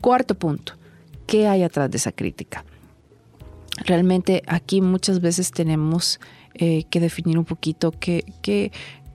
Cuarto 0.00 0.34
punto, 0.34 0.72
¿qué 1.26 1.48
hay 1.48 1.64
atrás 1.64 1.90
de 1.90 1.98
esa 1.98 2.12
crítica? 2.12 2.64
Realmente 3.84 4.42
aquí 4.46 4.80
muchas 4.80 5.20
veces 5.20 5.50
tenemos 5.50 6.18
eh, 6.54 6.84
que 6.90 7.00
definir 7.00 7.38
un 7.38 7.46
poquito 7.46 7.92
qué, 7.92 8.24
qué, 8.42 8.72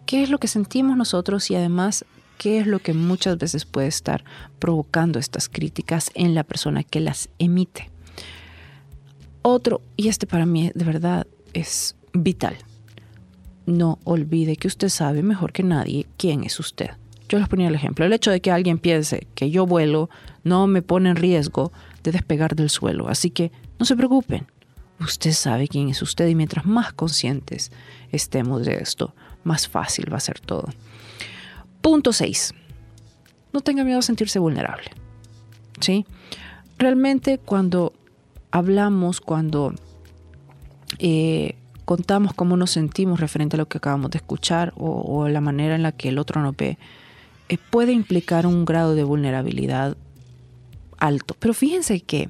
qué 0.07 0.23
es 0.23 0.31
lo 0.31 0.39
que 0.39 0.47
sentimos 0.47 0.97
nosotros 0.97 1.51
y 1.51 1.55
además 1.55 2.05
qué 2.39 2.59
es 2.59 2.65
lo 2.65 2.79
que 2.79 2.93
muchas 2.93 3.37
veces 3.37 3.65
puede 3.65 3.87
estar 3.87 4.23
provocando 4.57 5.19
estas 5.19 5.49
críticas 5.49 6.09
en 6.15 6.33
la 6.33 6.43
persona 6.43 6.83
que 6.83 7.01
las 7.01 7.29
emite. 7.37 7.91
Otro, 9.43 9.81
y 9.95 10.07
este 10.07 10.25
para 10.25 10.45
mí 10.45 10.71
de 10.73 10.85
verdad 10.85 11.27
es 11.53 11.95
vital, 12.13 12.55
no 13.65 13.99
olvide 14.05 14.55
que 14.55 14.67
usted 14.67 14.89
sabe 14.89 15.21
mejor 15.21 15.51
que 15.51 15.63
nadie 15.63 16.07
quién 16.17 16.43
es 16.43 16.59
usted. 16.59 16.91
Yo 17.27 17.37
les 17.37 17.49
ponía 17.49 17.67
el 17.67 17.75
ejemplo. 17.75 18.05
El 18.05 18.13
hecho 18.13 18.31
de 18.31 18.39
que 18.39 18.51
alguien 18.51 18.79
piense 18.79 19.27
que 19.35 19.51
yo 19.51 19.65
vuelo 19.65 20.09
no 20.45 20.65
me 20.67 20.81
pone 20.81 21.09
en 21.09 21.17
riesgo 21.17 21.73
de 22.01 22.13
despegar 22.13 22.55
del 22.55 22.69
suelo. 22.69 23.09
Así 23.09 23.31
que 23.31 23.51
no 23.77 23.85
se 23.85 23.97
preocupen. 23.97 24.47
Usted 25.01 25.33
sabe 25.33 25.67
quién 25.67 25.89
es 25.89 26.01
usted 26.01 26.29
y 26.29 26.35
mientras 26.35 26.65
más 26.65 26.93
conscientes 26.93 27.71
estemos 28.13 28.65
de 28.65 28.75
esto, 28.75 29.13
más 29.47 29.67
fácil 29.67 30.11
va 30.11 30.17
a 30.17 30.21
ser 30.21 30.39
todo. 30.39 30.67
Punto 31.81 32.13
6. 32.13 32.53
No 33.53 33.61
tenga 33.61 33.83
miedo 33.83 33.99
a 33.99 34.03
sentirse 34.03 34.39
vulnerable. 34.39 34.91
¿Sí? 35.79 36.05
Realmente 36.77 37.39
cuando 37.39 37.93
hablamos, 38.51 39.21
cuando 39.21 39.73
eh, 40.99 41.55
contamos 41.85 42.33
cómo 42.33 42.57
nos 42.57 42.71
sentimos 42.71 43.19
referente 43.19 43.55
a 43.55 43.59
lo 43.59 43.67
que 43.67 43.77
acabamos 43.77 44.11
de 44.11 44.17
escuchar 44.17 44.73
o, 44.75 45.27
la 45.27 45.41
manera 45.41 45.75
en 45.75 45.83
la 45.83 45.91
que 45.91 46.09
el 46.09 46.19
otro 46.19 46.41
nos 46.41 46.55
ve, 46.55 46.77
eh, 47.49 47.57
puede 47.69 47.93
implicar 47.93 48.45
un 48.45 48.65
grado 48.65 48.93
de 48.93 49.03
vulnerabilidad 49.03 49.97
alto. 50.97 51.35
Pero 51.39 51.53
fíjense 51.53 52.01
que 52.01 52.29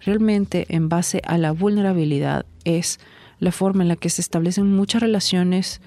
realmente 0.00 0.66
en 0.68 0.88
base 0.88 1.22
a 1.26 1.38
la 1.38 1.52
vulnerabilidad 1.52 2.46
es 2.64 3.00
la 3.38 3.52
forma 3.52 3.82
en 3.82 3.88
la 3.88 3.96
que 3.96 4.10
se 4.10 4.20
establecen 4.20 4.74
muchas 4.74 5.02
relaciones 5.02 5.80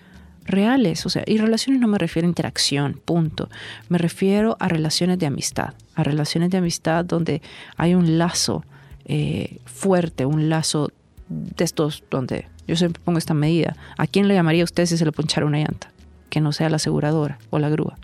reales, 0.47 1.05
o 1.05 1.09
sea, 1.09 1.23
y 1.25 1.37
relaciones 1.37 1.81
no 1.81 1.87
me 1.87 1.97
refiero 1.97 2.25
a 2.25 2.29
interacción, 2.29 2.99
punto. 3.03 3.49
Me 3.89 3.97
refiero 3.97 4.57
a 4.59 4.67
relaciones 4.67 5.19
de 5.19 5.27
amistad, 5.27 5.73
a 5.95 6.03
relaciones 6.03 6.49
de 6.49 6.57
amistad 6.57 7.05
donde 7.05 7.41
hay 7.75 7.93
un 7.93 8.17
lazo 8.17 8.63
eh, 9.05 9.59
fuerte, 9.65 10.25
un 10.25 10.49
lazo 10.49 10.91
de 11.29 11.63
estos 11.63 12.03
donde 12.09 12.47
yo 12.67 12.75
siempre 12.75 13.01
pongo 13.03 13.19
esta 13.19 13.33
medida. 13.33 13.75
¿A 13.97 14.07
quién 14.07 14.27
le 14.27 14.33
llamaría 14.33 14.63
usted 14.63 14.85
si 14.85 14.97
se 14.97 15.05
le 15.05 15.11
ponchara 15.11 15.45
una 15.45 15.59
llanta? 15.59 15.91
Que 16.29 16.41
no 16.41 16.51
sea 16.51 16.69
la 16.69 16.77
aseguradora 16.77 17.37
o 17.49 17.59
la 17.59 17.69
grúa. 17.69 17.97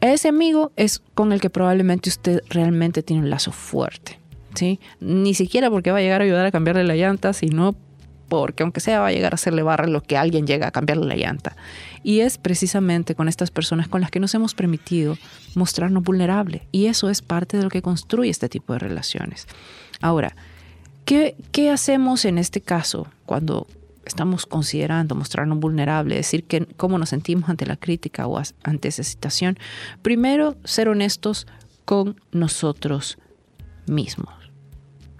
Ese 0.00 0.28
amigo 0.28 0.72
es 0.76 1.02
con 1.14 1.32
el 1.32 1.40
que 1.40 1.50
probablemente 1.50 2.10
usted 2.10 2.42
realmente 2.50 3.02
tiene 3.02 3.22
un 3.22 3.30
lazo 3.30 3.52
fuerte. 3.52 4.18
¿sí? 4.54 4.80
Ni 5.00 5.34
siquiera 5.34 5.70
porque 5.70 5.90
va 5.90 5.98
a 5.98 6.02
llegar 6.02 6.20
a 6.20 6.24
ayudar 6.24 6.46
a 6.46 6.50
cambiarle 6.50 6.84
la 6.84 6.96
llanta, 6.96 7.32
sino 7.32 7.74
porque 8.28 8.62
aunque 8.62 8.80
sea 8.80 9.00
va 9.00 9.08
a 9.08 9.12
llegar 9.12 9.32
a 9.32 9.36
hacerle 9.36 9.62
barra 9.62 9.86
lo 9.86 10.02
que 10.02 10.16
alguien 10.16 10.46
llega 10.46 10.68
a 10.68 10.70
cambiarle 10.70 11.06
la 11.06 11.16
llanta. 11.16 11.56
Y 12.02 12.20
es 12.20 12.38
precisamente 12.38 13.14
con 13.14 13.28
estas 13.28 13.50
personas 13.50 13.88
con 13.88 14.00
las 14.00 14.10
que 14.10 14.20
nos 14.20 14.34
hemos 14.34 14.54
permitido 14.54 15.16
mostrarnos 15.54 16.02
vulnerables. 16.02 16.62
Y 16.72 16.86
eso 16.86 17.10
es 17.10 17.22
parte 17.22 17.56
de 17.56 17.64
lo 17.64 17.68
que 17.68 17.82
construye 17.82 18.30
este 18.30 18.48
tipo 18.48 18.72
de 18.72 18.78
relaciones. 18.78 19.46
Ahora, 20.00 20.36
¿qué, 21.04 21.36
qué 21.52 21.70
hacemos 21.70 22.24
en 22.24 22.38
este 22.38 22.60
caso 22.60 23.08
cuando 23.24 23.66
estamos 24.04 24.46
considerando 24.46 25.14
mostrarnos 25.14 25.58
vulnerables, 25.58 26.16
decir 26.16 26.44
que, 26.44 26.66
cómo 26.76 26.98
nos 26.98 27.08
sentimos 27.08 27.50
ante 27.50 27.66
la 27.66 27.76
crítica 27.76 28.26
o 28.26 28.40
ante 28.62 28.88
esa 28.88 29.02
situación? 29.02 29.58
Primero, 30.02 30.56
ser 30.64 30.88
honestos 30.88 31.46
con 31.84 32.20
nosotros 32.32 33.18
mismos. 33.86 34.34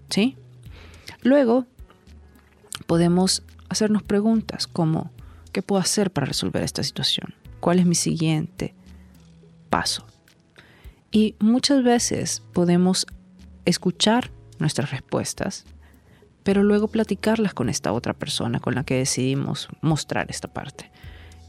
¿Sí? 0.09 0.37
Luego, 1.23 1.67
podemos 2.87 3.43
hacernos 3.69 4.03
preguntas 4.03 4.67
como, 4.67 5.11
¿Qué 5.57 5.63
puedo 5.63 5.81
hacer 5.81 6.11
para 6.11 6.27
resolver 6.27 6.63
esta 6.63 6.83
situación? 6.83 7.35
¿Cuál 7.61 7.79
es 7.79 7.87
mi 7.87 7.95
siguiente 7.95 8.75
paso? 9.71 10.07
Y 11.11 11.35
muchas 11.39 11.83
veces 11.83 12.43
podemos 12.53 13.07
escuchar 13.65 14.31
nuestras 14.59 14.91
respuestas, 14.91 15.65
pero 16.43 16.63
luego 16.63 16.89
platicarlas 16.89 17.55
con 17.55 17.71
esta 17.71 17.95
otra 17.95 18.13
persona 18.13 18.61
con 18.61 18.75
la 18.75 18.85
que 18.85 18.97
decidimos 18.97 19.69
mostrar 19.81 20.31
esta 20.31 20.49
parte. 20.49 20.91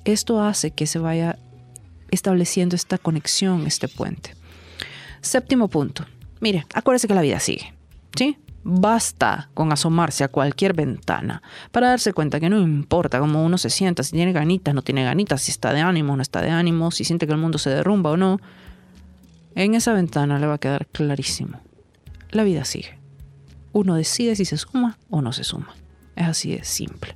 Esto 0.05 0.41
hace 0.41 0.71
que 0.71 0.87
se 0.87 0.99
vaya 0.99 1.37
estableciendo 2.09 2.77
esta 2.77 2.97
conexión, 2.97 3.67
este 3.67 3.89
puente. 3.89 4.35
Séptimo 5.19 5.67
punto. 5.67 6.05
Mire, 6.39 6.65
acuérdese 6.73 7.09
que 7.09 7.13
la 7.13 7.21
vida 7.21 7.41
sigue. 7.41 7.73
¿Sí? 8.17 8.37
Basta 8.69 9.49
con 9.53 9.71
asomarse 9.71 10.25
a 10.25 10.27
cualquier 10.27 10.73
ventana 10.73 11.41
para 11.71 11.88
darse 11.88 12.12
cuenta 12.12 12.41
que 12.41 12.49
no 12.49 12.60
importa 12.60 13.17
cómo 13.17 13.45
uno 13.45 13.58
se 13.58 13.69
sienta, 13.69 14.03
si 14.03 14.12
tiene 14.12 14.34
ganitas, 14.34 14.75
no 14.75 14.82
tiene 14.82 15.06
ganitas, 15.06 15.41
si 15.43 15.51
está 15.51 15.71
de 15.71 15.80
ánimo, 15.80 16.17
no 16.17 16.21
está 16.21 16.41
de 16.41 16.49
ánimo, 16.49 16.91
si 16.91 17.06
siente 17.06 17.27
que 17.27 17.32
el 17.32 17.39
mundo 17.39 17.60
se 17.60 17.69
derrumba 17.69 18.12
o 18.12 18.17
no. 18.17 18.41
En 19.56 19.73
esa 19.73 19.93
ventana 19.93 20.38
le 20.38 20.47
va 20.47 20.56
a 20.56 20.58
quedar 20.58 20.86
clarísimo. 20.88 21.62
La 22.32 22.43
vida 22.43 22.65
sigue. 22.65 22.99
Uno 23.71 23.95
decide 23.95 24.36
si 24.36 24.43
se 24.43 24.58
suma 24.58 24.97
o 25.10 25.21
no 25.21 25.32
se 25.32 25.45
suma. 25.45 25.73
Es 26.17 26.27
así 26.27 26.53
de 26.53 26.65
simple. 26.65 27.13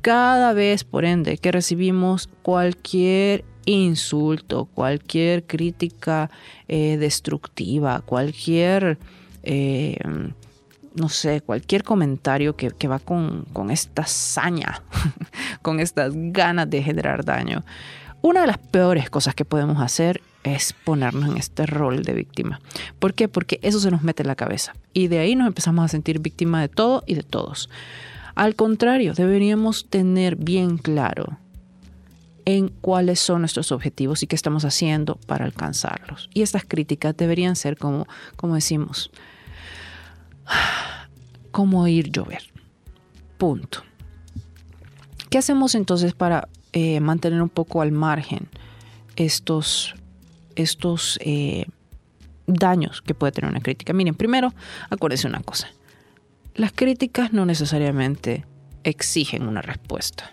Cada 0.00 0.52
vez, 0.54 0.82
por 0.82 1.04
ende, 1.04 1.38
que 1.38 1.52
recibimos 1.52 2.28
cualquier 2.42 3.44
insulto, 3.64 4.64
cualquier 4.64 5.44
crítica 5.44 6.32
eh, 6.66 6.96
destructiva, 6.96 8.00
cualquier... 8.00 8.98
Eh, 9.44 9.96
no 10.94 11.08
sé, 11.08 11.40
cualquier 11.40 11.84
comentario 11.84 12.56
que, 12.56 12.88
va 12.88 12.98
con, 12.98 13.44
esta 13.70 14.06
saña, 14.06 14.82
con 15.62 15.80
estas 15.80 16.12
ganas 16.14 16.68
de 16.68 16.82
generar 16.82 17.24
daño. 17.24 17.64
Una 18.22 18.42
de 18.42 18.48
las 18.48 18.58
peores 18.58 19.08
cosas 19.08 19.34
que 19.34 19.44
podemos 19.44 19.80
hacer 19.80 20.20
es 20.42 20.72
ponernos 20.72 21.30
en 21.30 21.36
este 21.36 21.66
rol 21.66 22.02
de 22.02 22.14
víctima. 22.14 22.60
¿Por 22.98 23.14
qué? 23.14 23.28
Porque 23.28 23.58
eso 23.62 23.80
se 23.80 23.90
nos 23.90 24.02
mete 24.02 24.22
en 24.22 24.28
la 24.28 24.36
cabeza 24.36 24.74
y 24.92 25.08
de 25.08 25.20
ahí 25.20 25.36
nos 25.36 25.46
empezamos 25.46 25.84
a 25.84 25.88
sentir 25.88 26.18
víctima 26.18 26.60
de 26.60 26.68
todo 26.68 27.02
y 27.06 27.14
de 27.14 27.22
todos. 27.22 27.70
Al 28.34 28.54
contrario, 28.56 29.14
deberíamos 29.14 29.88
tener 29.88 30.36
bien 30.36 30.78
claro 30.78 31.38
en 32.44 32.68
cuáles 32.68 33.20
son 33.20 33.40
nuestros 33.42 33.70
objetivos 33.72 34.22
y 34.22 34.26
qué 34.26 34.36
estamos 34.36 34.64
haciendo 34.64 35.16
para 35.26 35.44
alcanzarlos. 35.44 36.30
Y 36.34 36.42
estas 36.42 36.64
críticas 36.64 37.16
deberían 37.16 37.56
ser 37.56 37.76
como, 37.76 38.06
como 38.36 38.54
decimos, 38.54 39.10
como 41.50 41.86
ir 41.86 42.10
llover. 42.10 42.42
Punto. 43.38 43.82
¿Qué 45.30 45.38
hacemos 45.38 45.74
entonces 45.74 46.12
para 46.12 46.48
eh, 46.72 47.00
mantener 47.00 47.40
un 47.40 47.48
poco 47.48 47.82
al 47.82 47.92
margen 47.92 48.48
estos, 49.16 49.94
estos 50.56 51.18
eh, 51.22 51.66
daños 52.46 53.00
que 53.02 53.14
puede 53.14 53.32
tener 53.32 53.50
una 53.50 53.60
crítica? 53.60 53.92
Miren, 53.92 54.14
primero, 54.14 54.52
acuérdense 54.90 55.26
una 55.26 55.40
cosa. 55.40 55.68
Las 56.54 56.72
críticas 56.72 57.32
no 57.32 57.46
necesariamente 57.46 58.44
exigen 58.82 59.46
una 59.46 59.62
respuesta. 59.62 60.32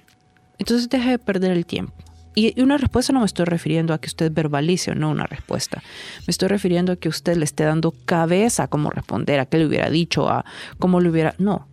Entonces 0.58 0.90
deje 0.90 1.12
de 1.12 1.20
perder 1.20 1.52
el 1.52 1.66
tiempo. 1.66 2.07
Y 2.38 2.54
una 2.62 2.78
respuesta 2.78 3.14
no 3.14 3.22
me 3.22 3.26
estoy 3.26 3.46
refiriendo 3.46 3.96
a 3.96 3.98
que 3.98 4.06
usted 4.06 4.32
verbalice 4.32 4.92
o 4.92 4.94
no 4.94 5.10
una 5.10 5.26
respuesta. 5.26 5.82
Me 6.28 6.30
estoy 6.32 6.50
refiriendo 6.50 6.92
a 6.92 6.96
que 6.96 7.10
usted 7.10 7.36
le 7.36 7.44
esté 7.44 7.64
dando 7.64 7.96
cabeza 8.06 8.62
a 8.62 8.68
cómo 8.68 8.92
responder, 8.92 9.40
a 9.40 9.48
qué 9.48 9.58
le 9.58 9.66
hubiera 9.66 9.90
dicho, 9.90 10.30
a 10.30 10.46
cómo 10.78 11.02
le 11.02 11.10
hubiera... 11.10 11.34
No, 11.40 11.68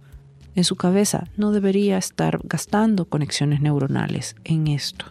en 0.54 0.64
su 0.64 0.76
cabeza 0.76 1.28
no 1.36 1.52
debería 1.52 1.98
estar 1.98 2.40
gastando 2.44 3.04
conexiones 3.04 3.60
neuronales 3.60 4.36
en 4.44 4.68
esto. 4.68 5.04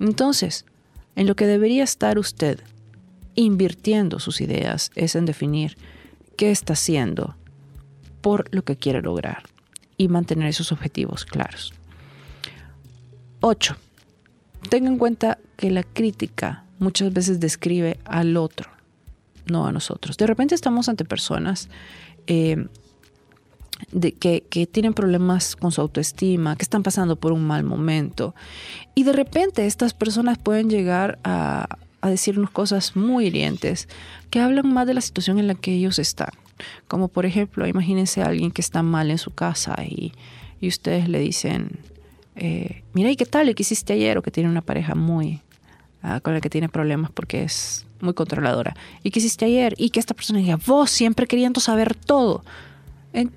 Entonces, 0.00 0.66
en 1.16 1.26
lo 1.26 1.34
que 1.34 1.46
debería 1.46 1.82
estar 1.82 2.18
usted 2.18 2.60
invirtiendo 3.36 4.18
sus 4.18 4.42
ideas 4.42 4.90
es 4.96 5.16
en 5.16 5.24
definir 5.24 5.78
qué 6.36 6.50
está 6.50 6.74
haciendo 6.74 7.36
por 8.20 8.54
lo 8.54 8.64
que 8.64 8.76
quiere 8.76 9.00
lograr 9.00 9.44
y 9.96 10.08
mantener 10.08 10.48
esos 10.48 10.72
objetivos 10.72 11.24
claros. 11.24 11.72
8. 13.40 13.78
Tenga 14.68 14.88
en 14.88 14.98
cuenta 14.98 15.38
que 15.56 15.70
la 15.70 15.82
crítica 15.82 16.64
muchas 16.78 17.12
veces 17.12 17.40
describe 17.40 17.98
al 18.04 18.36
otro, 18.36 18.70
no 19.46 19.66
a 19.66 19.72
nosotros. 19.72 20.16
De 20.16 20.26
repente 20.26 20.54
estamos 20.54 20.88
ante 20.88 21.04
personas 21.04 21.68
eh, 22.26 22.66
que, 24.20 24.68
tienen 24.70 24.94
problemas 24.94 25.56
con 25.56 25.72
su 25.72 25.80
autoestima, 25.80 26.56
que 26.56 26.62
están 26.62 26.82
pasando 26.82 27.16
por 27.16 27.32
un 27.32 27.46
mal 27.46 27.64
momento. 27.64 28.34
Y 28.94 29.04
de 29.04 29.12
repente 29.12 29.66
estas 29.66 29.94
personas 29.94 30.38
pueden 30.38 30.68
llegar 30.68 31.18
a, 31.24 31.78
decirnos 32.02 32.50
cosas 32.50 32.96
muy 32.96 33.26
hirientes 33.26 33.88
que 34.30 34.40
hablan 34.40 34.72
más 34.72 34.86
de 34.86 34.94
la 34.94 35.00
situación 35.00 35.38
en 35.38 35.46
la 35.46 35.54
que 35.54 35.74
ellos 35.74 35.98
están. 35.98 36.30
Como 36.86 37.08
por 37.08 37.26
ejemplo, 37.26 37.66
imagínense 37.66 38.22
a 38.22 38.26
alguien 38.26 38.50
que 38.50 38.62
está 38.62 38.82
mal 38.82 39.10
en 39.10 39.18
su 39.18 39.30
casa 39.30 39.76
y 39.84 40.12
ustedes 40.62 41.08
le 41.08 41.18
dicen, 41.18 41.80
eh, 42.38 42.84
mira, 42.92 43.10
¿y 43.10 43.16
qué 43.16 43.26
tal? 43.26 43.52
¿Qué 43.54 43.62
hiciste 43.62 43.92
ayer? 43.92 44.16
O 44.16 44.22
que 44.22 44.30
tiene 44.30 44.48
una 44.48 44.62
pareja 44.62 44.94
muy, 44.94 45.42
ah, 46.02 46.20
con 46.20 46.34
la 46.34 46.40
que 46.40 46.48
tiene 46.48 46.68
problemas 46.68 47.10
porque 47.10 47.42
es 47.42 47.86
muy 48.00 48.14
controladora. 48.14 48.76
¿Y 49.02 49.10
qué 49.10 49.18
hiciste 49.18 49.44
ayer? 49.44 49.74
Y 49.76 49.90
que 49.90 49.98
esta 49.98 50.14
persona 50.14 50.38
diga, 50.38 50.56
vos 50.66 50.90
siempre 50.90 51.26
queriendo 51.26 51.60
saber 51.60 51.94
todo. 51.94 52.44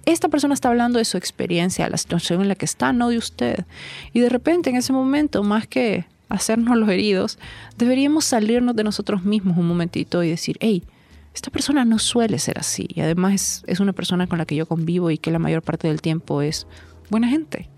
Esta 0.06 0.28
persona 0.30 0.54
está 0.54 0.70
hablando 0.70 1.00
de 1.00 1.06
su 1.06 1.18
experiencia, 1.18 1.90
la 1.90 1.98
situación 1.98 2.42
en 2.42 2.50
la 2.50 2.56
que 2.56 2.66
está, 2.66 2.94
no 2.94 3.10
de 3.10 3.18
usted. 3.18 3.66
Y 4.14 4.20
de 4.20 4.30
repente, 4.30 4.70
en 4.70 4.76
ese 4.76 4.94
momento, 4.94 5.42
más 5.44 5.66
que 5.66 6.06
hacernos 6.30 6.78
los 6.78 6.90
heridos, 6.90 7.40
deberíamos 7.78 8.26
salirnos 8.26 8.76
de 8.76 8.84
nosotros 8.84 9.24
mismos 9.24 9.58
un 9.58 9.68
momentito 9.68 10.24
y 10.24 10.30
decir, 10.30 10.58
hey, 10.60 10.84
esta 11.34 11.50
persona 11.50 11.86
no 11.86 11.98
suele 11.98 12.38
ser 12.38 12.60
así. 12.60 12.86
Y 12.94 13.02
además 13.02 13.34
es, 13.34 13.64
es 13.66 13.80
una 13.80 13.94
persona 13.94 14.28
con 14.28 14.38
la 14.38 14.46
que 14.46 14.56
yo 14.56 14.68
convivo 14.68 15.10
y 15.10 15.18
que 15.18 15.32
la 15.32 15.40
mayor 15.40 15.64
parte 15.64 15.88
del 15.88 16.02
tiempo 16.02 16.42
es 16.42 16.68
buena 17.10 17.30
gente. 17.30 17.70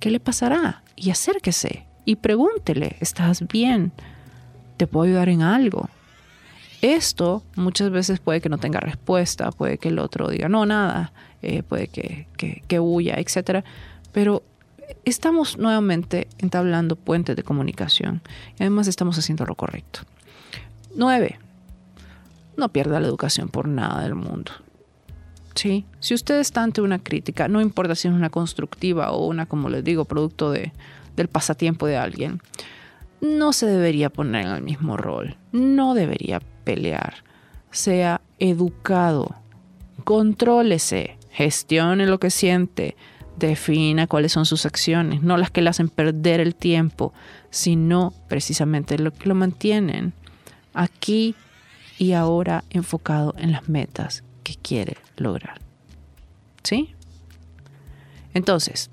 ¿Qué 0.00 0.10
le 0.10 0.20
pasará? 0.20 0.82
Y 0.94 1.10
acérquese 1.10 1.86
y 2.04 2.16
pregúntele, 2.16 2.96
¿estás 3.00 3.46
bien? 3.46 3.92
¿Te 4.76 4.86
puedo 4.86 5.06
ayudar 5.06 5.28
en 5.28 5.42
algo? 5.42 5.88
Esto 6.82 7.42
muchas 7.56 7.90
veces 7.90 8.20
puede 8.20 8.40
que 8.40 8.48
no 8.48 8.58
tenga 8.58 8.80
respuesta, 8.80 9.50
puede 9.50 9.78
que 9.78 9.88
el 9.88 9.98
otro 9.98 10.28
diga 10.28 10.48
no, 10.48 10.66
nada, 10.66 11.12
eh, 11.42 11.62
puede 11.62 11.88
que, 11.88 12.26
que, 12.36 12.80
huya, 12.80 13.14
etc. 13.16 13.64
Pero 14.12 14.42
estamos 15.04 15.58
nuevamente 15.58 16.28
entablando 16.38 16.96
puentes 16.96 17.34
de 17.34 17.42
comunicación 17.42 18.20
y 18.58 18.62
además 18.62 18.88
estamos 18.88 19.18
haciendo 19.18 19.46
lo 19.46 19.54
correcto. 19.54 20.00
Nueve, 20.94 21.38
no 22.56 22.68
pierda 22.68 23.00
la 23.00 23.08
educación 23.08 23.48
por 23.48 23.68
nada 23.68 24.02
del 24.02 24.14
mundo. 24.14 24.52
¿Sí? 25.56 25.84
Si 25.98 26.14
usted 26.14 26.38
está 26.38 26.62
ante 26.62 26.80
una 26.80 26.98
crítica, 26.98 27.48
no 27.48 27.60
importa 27.60 27.94
si 27.94 28.06
es 28.06 28.14
una 28.14 28.30
constructiva 28.30 29.10
o 29.10 29.26
una, 29.26 29.46
como 29.46 29.68
les 29.68 29.82
digo, 29.82 30.04
producto 30.04 30.52
de, 30.52 30.72
del 31.16 31.28
pasatiempo 31.28 31.86
de 31.86 31.96
alguien, 31.96 32.40
no 33.20 33.52
se 33.52 33.66
debería 33.66 34.10
poner 34.10 34.46
en 34.46 34.52
el 34.52 34.62
mismo 34.62 34.96
rol, 34.96 35.36
no 35.52 35.94
debería 35.94 36.40
pelear, 36.64 37.24
sea 37.70 38.20
educado, 38.38 39.34
contrólese, 40.04 41.18
gestione 41.30 42.06
lo 42.06 42.20
que 42.20 42.30
siente, 42.30 42.96
defina 43.38 44.06
cuáles 44.06 44.32
son 44.32 44.46
sus 44.46 44.66
acciones, 44.66 45.22
no 45.22 45.36
las 45.38 45.50
que 45.50 45.62
le 45.62 45.70
hacen 45.70 45.88
perder 45.88 46.40
el 46.40 46.54
tiempo, 46.54 47.12
sino 47.50 48.12
precisamente 48.28 48.98
lo 48.98 49.12
que 49.12 49.28
lo 49.28 49.34
mantienen 49.34 50.12
aquí 50.74 51.34
y 51.98 52.12
ahora 52.12 52.64
enfocado 52.70 53.34
en 53.38 53.52
las 53.52 53.68
metas 53.68 54.22
que 54.46 54.54
quiere 54.54 54.96
lograr. 55.16 55.58
¿Sí? 56.62 56.94
Entonces, 58.32 58.90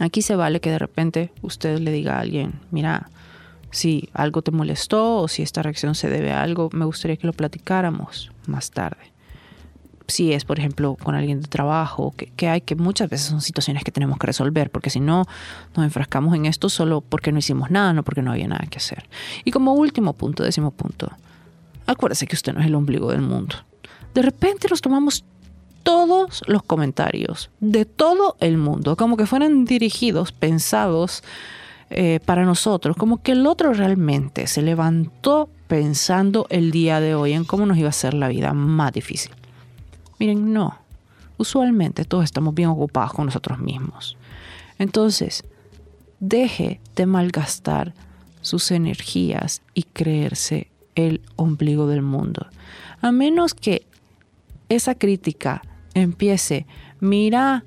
aquí 0.00 0.22
se 0.22 0.34
vale 0.34 0.60
que 0.60 0.70
de 0.70 0.78
repente 0.78 1.30
usted 1.42 1.78
le 1.78 1.92
diga 1.92 2.16
a 2.16 2.20
alguien, 2.20 2.54
mira, 2.70 3.10
si 3.70 4.08
algo 4.14 4.40
te 4.40 4.52
molestó 4.52 5.18
o 5.18 5.28
si 5.28 5.42
esta 5.42 5.62
reacción 5.62 5.94
se 5.94 6.08
debe 6.08 6.32
a 6.32 6.42
algo, 6.42 6.70
me 6.72 6.86
gustaría 6.86 7.18
que 7.18 7.26
lo 7.26 7.34
platicáramos 7.34 8.32
más 8.46 8.70
tarde. 8.70 9.12
Si 10.06 10.32
es, 10.32 10.46
por 10.46 10.58
ejemplo, 10.58 10.96
con 11.02 11.14
alguien 11.14 11.42
de 11.42 11.48
trabajo, 11.48 12.14
que, 12.16 12.26
que, 12.30 12.48
hay 12.48 12.62
que 12.62 12.76
muchas 12.76 13.10
veces 13.10 13.26
son 13.26 13.42
situaciones 13.42 13.84
que 13.84 13.90
tenemos 13.90 14.18
que 14.18 14.26
resolver, 14.26 14.70
porque 14.70 14.88
si 14.88 15.00
no, 15.00 15.24
nos 15.76 15.84
enfrascamos 15.84 16.34
en 16.34 16.46
esto 16.46 16.70
solo 16.70 17.02
porque 17.02 17.30
no 17.30 17.40
hicimos 17.40 17.70
nada, 17.70 17.92
no 17.92 18.04
porque 18.04 18.22
no 18.22 18.30
había 18.32 18.48
nada 18.48 18.64
que 18.70 18.78
hacer. 18.78 19.06
Y 19.44 19.50
como 19.50 19.74
último 19.74 20.14
punto, 20.14 20.44
décimo 20.44 20.70
punto, 20.70 21.10
acuérdese 21.86 22.26
que 22.26 22.36
usted 22.36 22.54
no 22.54 22.60
es 22.60 22.66
el 22.66 22.74
ombligo 22.74 23.10
del 23.10 23.20
mundo 23.20 23.56
de 24.16 24.22
repente 24.22 24.66
nos 24.70 24.80
tomamos 24.80 25.26
todos 25.82 26.42
los 26.46 26.62
comentarios 26.62 27.50
de 27.60 27.84
todo 27.84 28.36
el 28.40 28.56
mundo, 28.56 28.96
como 28.96 29.18
que 29.18 29.26
fueran 29.26 29.66
dirigidos, 29.66 30.32
pensados 30.32 31.22
eh, 31.90 32.18
para 32.24 32.46
nosotros, 32.46 32.96
como 32.96 33.22
que 33.22 33.32
el 33.32 33.46
otro 33.46 33.74
realmente 33.74 34.46
se 34.46 34.62
levantó 34.62 35.50
pensando 35.68 36.46
el 36.48 36.70
día 36.70 36.98
de 36.98 37.14
hoy 37.14 37.34
en 37.34 37.44
cómo 37.44 37.66
nos 37.66 37.76
iba 37.76 37.88
a 37.88 37.90
hacer 37.90 38.14
la 38.14 38.28
vida 38.28 38.54
más 38.54 38.94
difícil. 38.94 39.32
Miren, 40.18 40.54
no. 40.54 40.78
Usualmente 41.36 42.06
todos 42.06 42.24
estamos 42.24 42.54
bien 42.54 42.70
ocupados 42.70 43.12
con 43.12 43.26
nosotros 43.26 43.58
mismos. 43.58 44.16
Entonces, 44.78 45.44
deje 46.20 46.80
de 46.94 47.04
malgastar 47.04 47.92
sus 48.40 48.70
energías 48.70 49.60
y 49.74 49.82
creerse 49.82 50.70
el 50.94 51.20
ombligo 51.36 51.86
del 51.86 52.00
mundo. 52.00 52.46
A 53.02 53.12
menos 53.12 53.52
que 53.52 53.86
esa 54.68 54.94
crítica 54.94 55.62
empiece, 55.94 56.66
mira, 57.00 57.64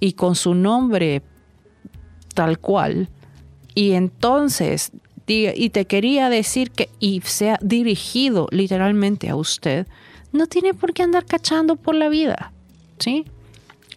y 0.00 0.12
con 0.12 0.34
su 0.34 0.54
nombre 0.54 1.22
tal 2.34 2.58
cual, 2.58 3.08
y 3.74 3.92
entonces 3.92 4.92
y 5.26 5.70
te 5.70 5.86
quería 5.86 6.28
decir 6.28 6.70
que 6.70 6.90
y 7.00 7.20
sea 7.22 7.58
dirigido 7.62 8.46
literalmente 8.50 9.30
a 9.30 9.36
usted, 9.36 9.86
no 10.32 10.46
tiene 10.46 10.74
por 10.74 10.92
qué 10.92 11.02
andar 11.02 11.24
cachando 11.24 11.76
por 11.76 11.94
la 11.94 12.08
vida, 12.08 12.52
¿sí? 12.98 13.24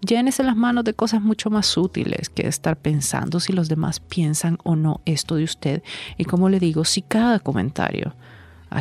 Llénese 0.06 0.44
las 0.44 0.56
manos 0.56 0.84
de 0.84 0.94
cosas 0.94 1.22
mucho 1.22 1.50
más 1.50 1.76
útiles 1.76 2.30
que 2.30 2.48
estar 2.48 2.78
pensando 2.78 3.40
si 3.40 3.52
los 3.52 3.68
demás 3.68 4.00
piensan 4.00 4.60
o 4.64 4.76
no 4.76 5.02
esto 5.06 5.36
de 5.36 5.44
usted. 5.44 5.84
Y 6.18 6.26
como 6.26 6.50
le 6.50 6.60
digo, 6.60 6.86
si 6.86 7.02
cada 7.02 7.40
comentario 7.40 8.16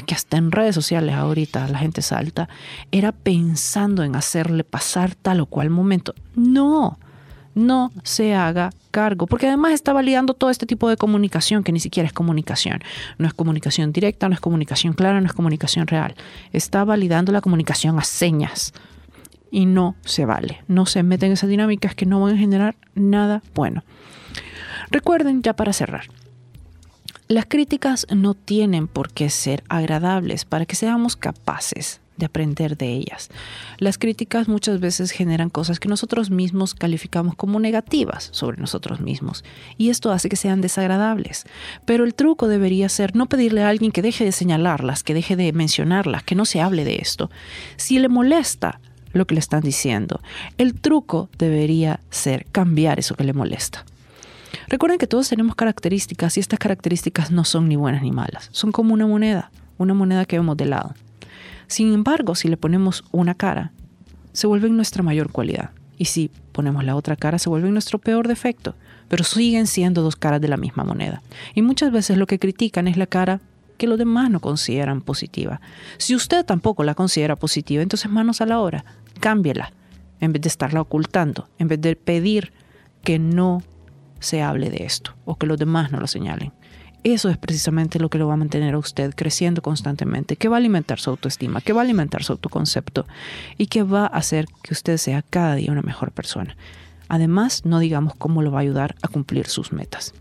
que 0.06 0.14
hasta 0.14 0.36
en 0.36 0.52
redes 0.52 0.74
sociales 0.74 1.14
ahorita 1.14 1.68
la 1.68 1.78
gente 1.78 2.02
salta, 2.02 2.48
era 2.90 3.12
pensando 3.12 4.02
en 4.02 4.16
hacerle 4.16 4.64
pasar 4.64 5.14
tal 5.14 5.40
o 5.40 5.46
cual 5.46 5.70
momento. 5.70 6.14
No, 6.34 6.98
no 7.54 7.90
se 8.02 8.34
haga 8.34 8.70
cargo, 8.90 9.26
porque 9.26 9.46
además 9.46 9.72
está 9.72 9.92
validando 9.92 10.34
todo 10.34 10.50
este 10.50 10.66
tipo 10.66 10.88
de 10.88 10.96
comunicación 10.96 11.64
que 11.64 11.72
ni 11.72 11.80
siquiera 11.80 12.06
es 12.06 12.12
comunicación. 12.12 12.82
No 13.18 13.26
es 13.26 13.34
comunicación 13.34 13.92
directa, 13.92 14.28
no 14.28 14.34
es 14.34 14.40
comunicación 14.40 14.92
clara, 14.92 15.20
no 15.20 15.26
es 15.26 15.32
comunicación 15.32 15.86
real. 15.86 16.14
Está 16.52 16.84
validando 16.84 17.32
la 17.32 17.40
comunicación 17.40 17.98
a 17.98 18.04
señas 18.04 18.74
y 19.50 19.66
no 19.66 19.96
se 20.04 20.26
vale. 20.26 20.62
No 20.68 20.86
se 20.86 21.02
meten 21.02 21.28
en 21.28 21.32
esas 21.32 21.48
dinámicas 21.48 21.94
que 21.94 22.06
no 22.06 22.20
van 22.20 22.34
a 22.34 22.38
generar 22.38 22.76
nada 22.94 23.42
bueno. 23.54 23.84
Recuerden, 24.90 25.42
ya 25.42 25.54
para 25.54 25.72
cerrar, 25.72 26.04
Las 27.28 27.46
críticas 27.46 28.06
no 28.14 28.34
tienen 28.34 28.86
por 28.86 29.10
qué 29.10 29.30
ser 29.30 29.64
agradables 29.68 30.44
para 30.44 30.64
que 30.64 30.76
seamos 30.76 31.16
capaces 31.16 32.00
de 32.16 32.26
aprender 32.26 32.76
de 32.76 32.92
ellas. 32.92 33.30
Las 33.78 33.98
críticas 33.98 34.46
muchas 34.46 34.78
veces 34.78 35.10
generan 35.10 35.50
cosas 35.50 35.80
que 35.80 35.88
nosotros 35.88 36.30
mismos 36.30 36.74
calificamos 36.76 37.34
como 37.34 37.58
negativas 37.58 38.28
sobre 38.30 38.58
nosotros 38.58 39.00
mismos 39.00 39.42
y 39.76 39.90
esto 39.90 40.12
hace 40.12 40.28
que 40.28 40.36
sean 40.36 40.60
desagradables. 40.60 41.46
Pero 41.84 42.04
el 42.04 42.14
truco 42.14 42.46
debería 42.46 42.88
ser 42.88 43.16
no 43.16 43.26
pedirle 43.26 43.64
a 43.64 43.70
alguien 43.70 43.90
que 43.90 44.02
deje 44.02 44.24
de 44.24 44.30
señalarlas, 44.30 45.02
que 45.02 45.12
deje 45.12 45.34
de 45.34 45.52
mencionarlas, 45.52 46.22
que 46.22 46.36
no 46.36 46.44
se 46.44 46.60
hable 46.60 46.84
de 46.84 46.98
esto. 47.02 47.28
Si 47.76 47.98
le 47.98 48.08
molesta 48.08 48.78
lo 49.12 49.26
que 49.26 49.34
le 49.34 49.40
están 49.40 49.62
diciendo, 49.62 50.20
el 50.58 50.80
truco 50.80 51.28
debería 51.38 51.98
ser 52.08 52.46
cambiar 52.52 53.00
eso 53.00 53.16
que 53.16 53.24
le 53.24 53.32
molesta. 53.32 53.84
Recuerden 54.68 54.98
que 54.98 55.06
todos 55.06 55.28
tenemos 55.28 55.54
características 55.54 56.36
y 56.36 56.40
estas 56.40 56.58
características 56.58 57.30
no 57.30 57.44
son 57.44 57.68
ni 57.68 57.76
buenas 57.76 58.02
ni 58.02 58.10
malas, 58.10 58.48
son 58.52 58.72
como 58.72 58.94
una 58.94 59.06
moneda, 59.06 59.50
una 59.78 59.94
moneda 59.94 60.24
que 60.24 60.38
vemos 60.38 60.56
de 60.56 60.66
lado. 60.66 60.94
Sin 61.68 61.92
embargo, 61.92 62.34
si 62.34 62.48
le 62.48 62.56
ponemos 62.56 63.04
una 63.12 63.34
cara, 63.34 63.72
se 64.32 64.46
vuelve 64.46 64.68
nuestra 64.68 65.02
mayor 65.02 65.30
cualidad. 65.30 65.70
Y 65.98 66.06
si 66.06 66.30
ponemos 66.52 66.84
la 66.84 66.94
otra 66.94 67.16
cara, 67.16 67.38
se 67.38 67.48
vuelve 67.48 67.70
nuestro 67.70 67.98
peor 67.98 68.28
defecto. 68.28 68.74
Pero 69.08 69.24
siguen 69.24 69.66
siendo 69.66 70.02
dos 70.02 70.16
caras 70.16 70.40
de 70.40 70.48
la 70.48 70.56
misma 70.56 70.84
moneda. 70.84 71.22
Y 71.54 71.62
muchas 71.62 71.90
veces 71.90 72.18
lo 72.18 72.26
que 72.26 72.38
critican 72.38 72.86
es 72.86 72.96
la 72.96 73.06
cara 73.06 73.40
que 73.78 73.86
los 73.86 73.98
demás 73.98 74.30
no 74.30 74.40
consideran 74.40 75.00
positiva. 75.00 75.60
Si 75.98 76.14
usted 76.14 76.44
tampoco 76.44 76.84
la 76.84 76.94
considera 76.94 77.36
positiva, 77.36 77.82
entonces 77.82 78.10
manos 78.10 78.40
a 78.40 78.46
la 78.46 78.60
obra, 78.60 78.84
cámbiela, 79.20 79.72
en 80.20 80.32
vez 80.32 80.42
de 80.42 80.48
estarla 80.48 80.80
ocultando, 80.80 81.48
en 81.58 81.68
vez 81.68 81.80
de 81.80 81.96
pedir 81.96 82.52
que 83.02 83.18
no 83.18 83.62
se 84.26 84.42
hable 84.42 84.70
de 84.70 84.84
esto 84.84 85.14
o 85.24 85.36
que 85.36 85.46
los 85.46 85.58
demás 85.58 85.92
no 85.92 86.00
lo 86.00 86.06
señalen. 86.06 86.52
Eso 87.04 87.30
es 87.30 87.38
precisamente 87.38 88.00
lo 88.00 88.10
que 88.10 88.18
lo 88.18 88.26
va 88.26 88.34
a 88.34 88.38
mantener 88.38 88.74
a 88.74 88.78
usted 88.78 89.14
creciendo 89.14 89.62
constantemente, 89.62 90.34
que 90.36 90.48
va 90.48 90.56
a 90.56 90.58
alimentar 90.58 90.98
su 90.98 91.10
autoestima, 91.10 91.60
que 91.60 91.72
va 91.72 91.80
a 91.80 91.84
alimentar 91.84 92.24
su 92.24 92.32
autoconcepto 92.32 93.06
y 93.56 93.68
que 93.68 93.84
va 93.84 94.02
a 94.02 94.18
hacer 94.18 94.46
que 94.62 94.74
usted 94.74 94.96
sea 94.96 95.22
cada 95.22 95.54
día 95.54 95.70
una 95.70 95.82
mejor 95.82 96.10
persona. 96.10 96.56
Además, 97.08 97.64
no 97.64 97.78
digamos 97.78 98.14
cómo 98.16 98.42
lo 98.42 98.50
va 98.50 98.58
a 98.58 98.62
ayudar 98.62 98.96
a 99.02 99.08
cumplir 99.08 99.46
sus 99.46 99.72
metas. 99.72 100.14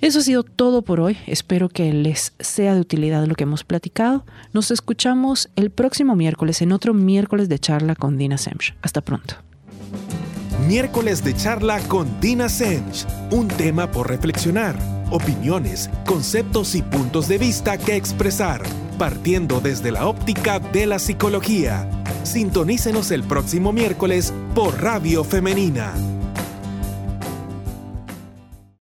Eso 0.00 0.18
ha 0.18 0.22
sido 0.22 0.42
todo 0.42 0.82
por 0.82 0.98
hoy. 0.98 1.18
Espero 1.26 1.68
que 1.68 1.92
les 1.92 2.32
sea 2.40 2.74
de 2.74 2.80
utilidad 2.80 3.24
lo 3.26 3.34
que 3.34 3.44
hemos 3.44 3.64
platicado. 3.64 4.24
Nos 4.52 4.70
escuchamos 4.70 5.50
el 5.56 5.70
próximo 5.70 6.16
miércoles 6.16 6.62
en 6.62 6.72
otro 6.72 6.94
miércoles 6.94 7.48
de 7.48 7.58
charla 7.58 7.94
con 7.94 8.16
Dina 8.16 8.38
Semch. 8.38 8.74
Hasta 8.82 9.02
pronto. 9.02 9.49
Miércoles 10.70 11.24
de 11.24 11.34
charla 11.34 11.80
con 11.88 12.20
Dina 12.20 12.48
Semch. 12.48 13.04
Un 13.32 13.48
tema 13.48 13.90
por 13.90 14.08
reflexionar 14.08 14.76
opiniones, 15.10 15.90
conceptos 16.06 16.76
y 16.76 16.82
puntos 16.82 17.26
de 17.26 17.38
vista 17.38 17.76
que 17.76 17.96
expresar, 17.96 18.62
partiendo 18.96 19.60
desde 19.60 19.90
la 19.90 20.06
óptica 20.06 20.60
de 20.60 20.86
la 20.86 21.00
psicología. 21.00 21.90
Sintonícenos 22.22 23.10
el 23.10 23.24
próximo 23.24 23.72
miércoles 23.72 24.32
por 24.54 24.80
Radio 24.80 25.24
Femenina 25.24 25.92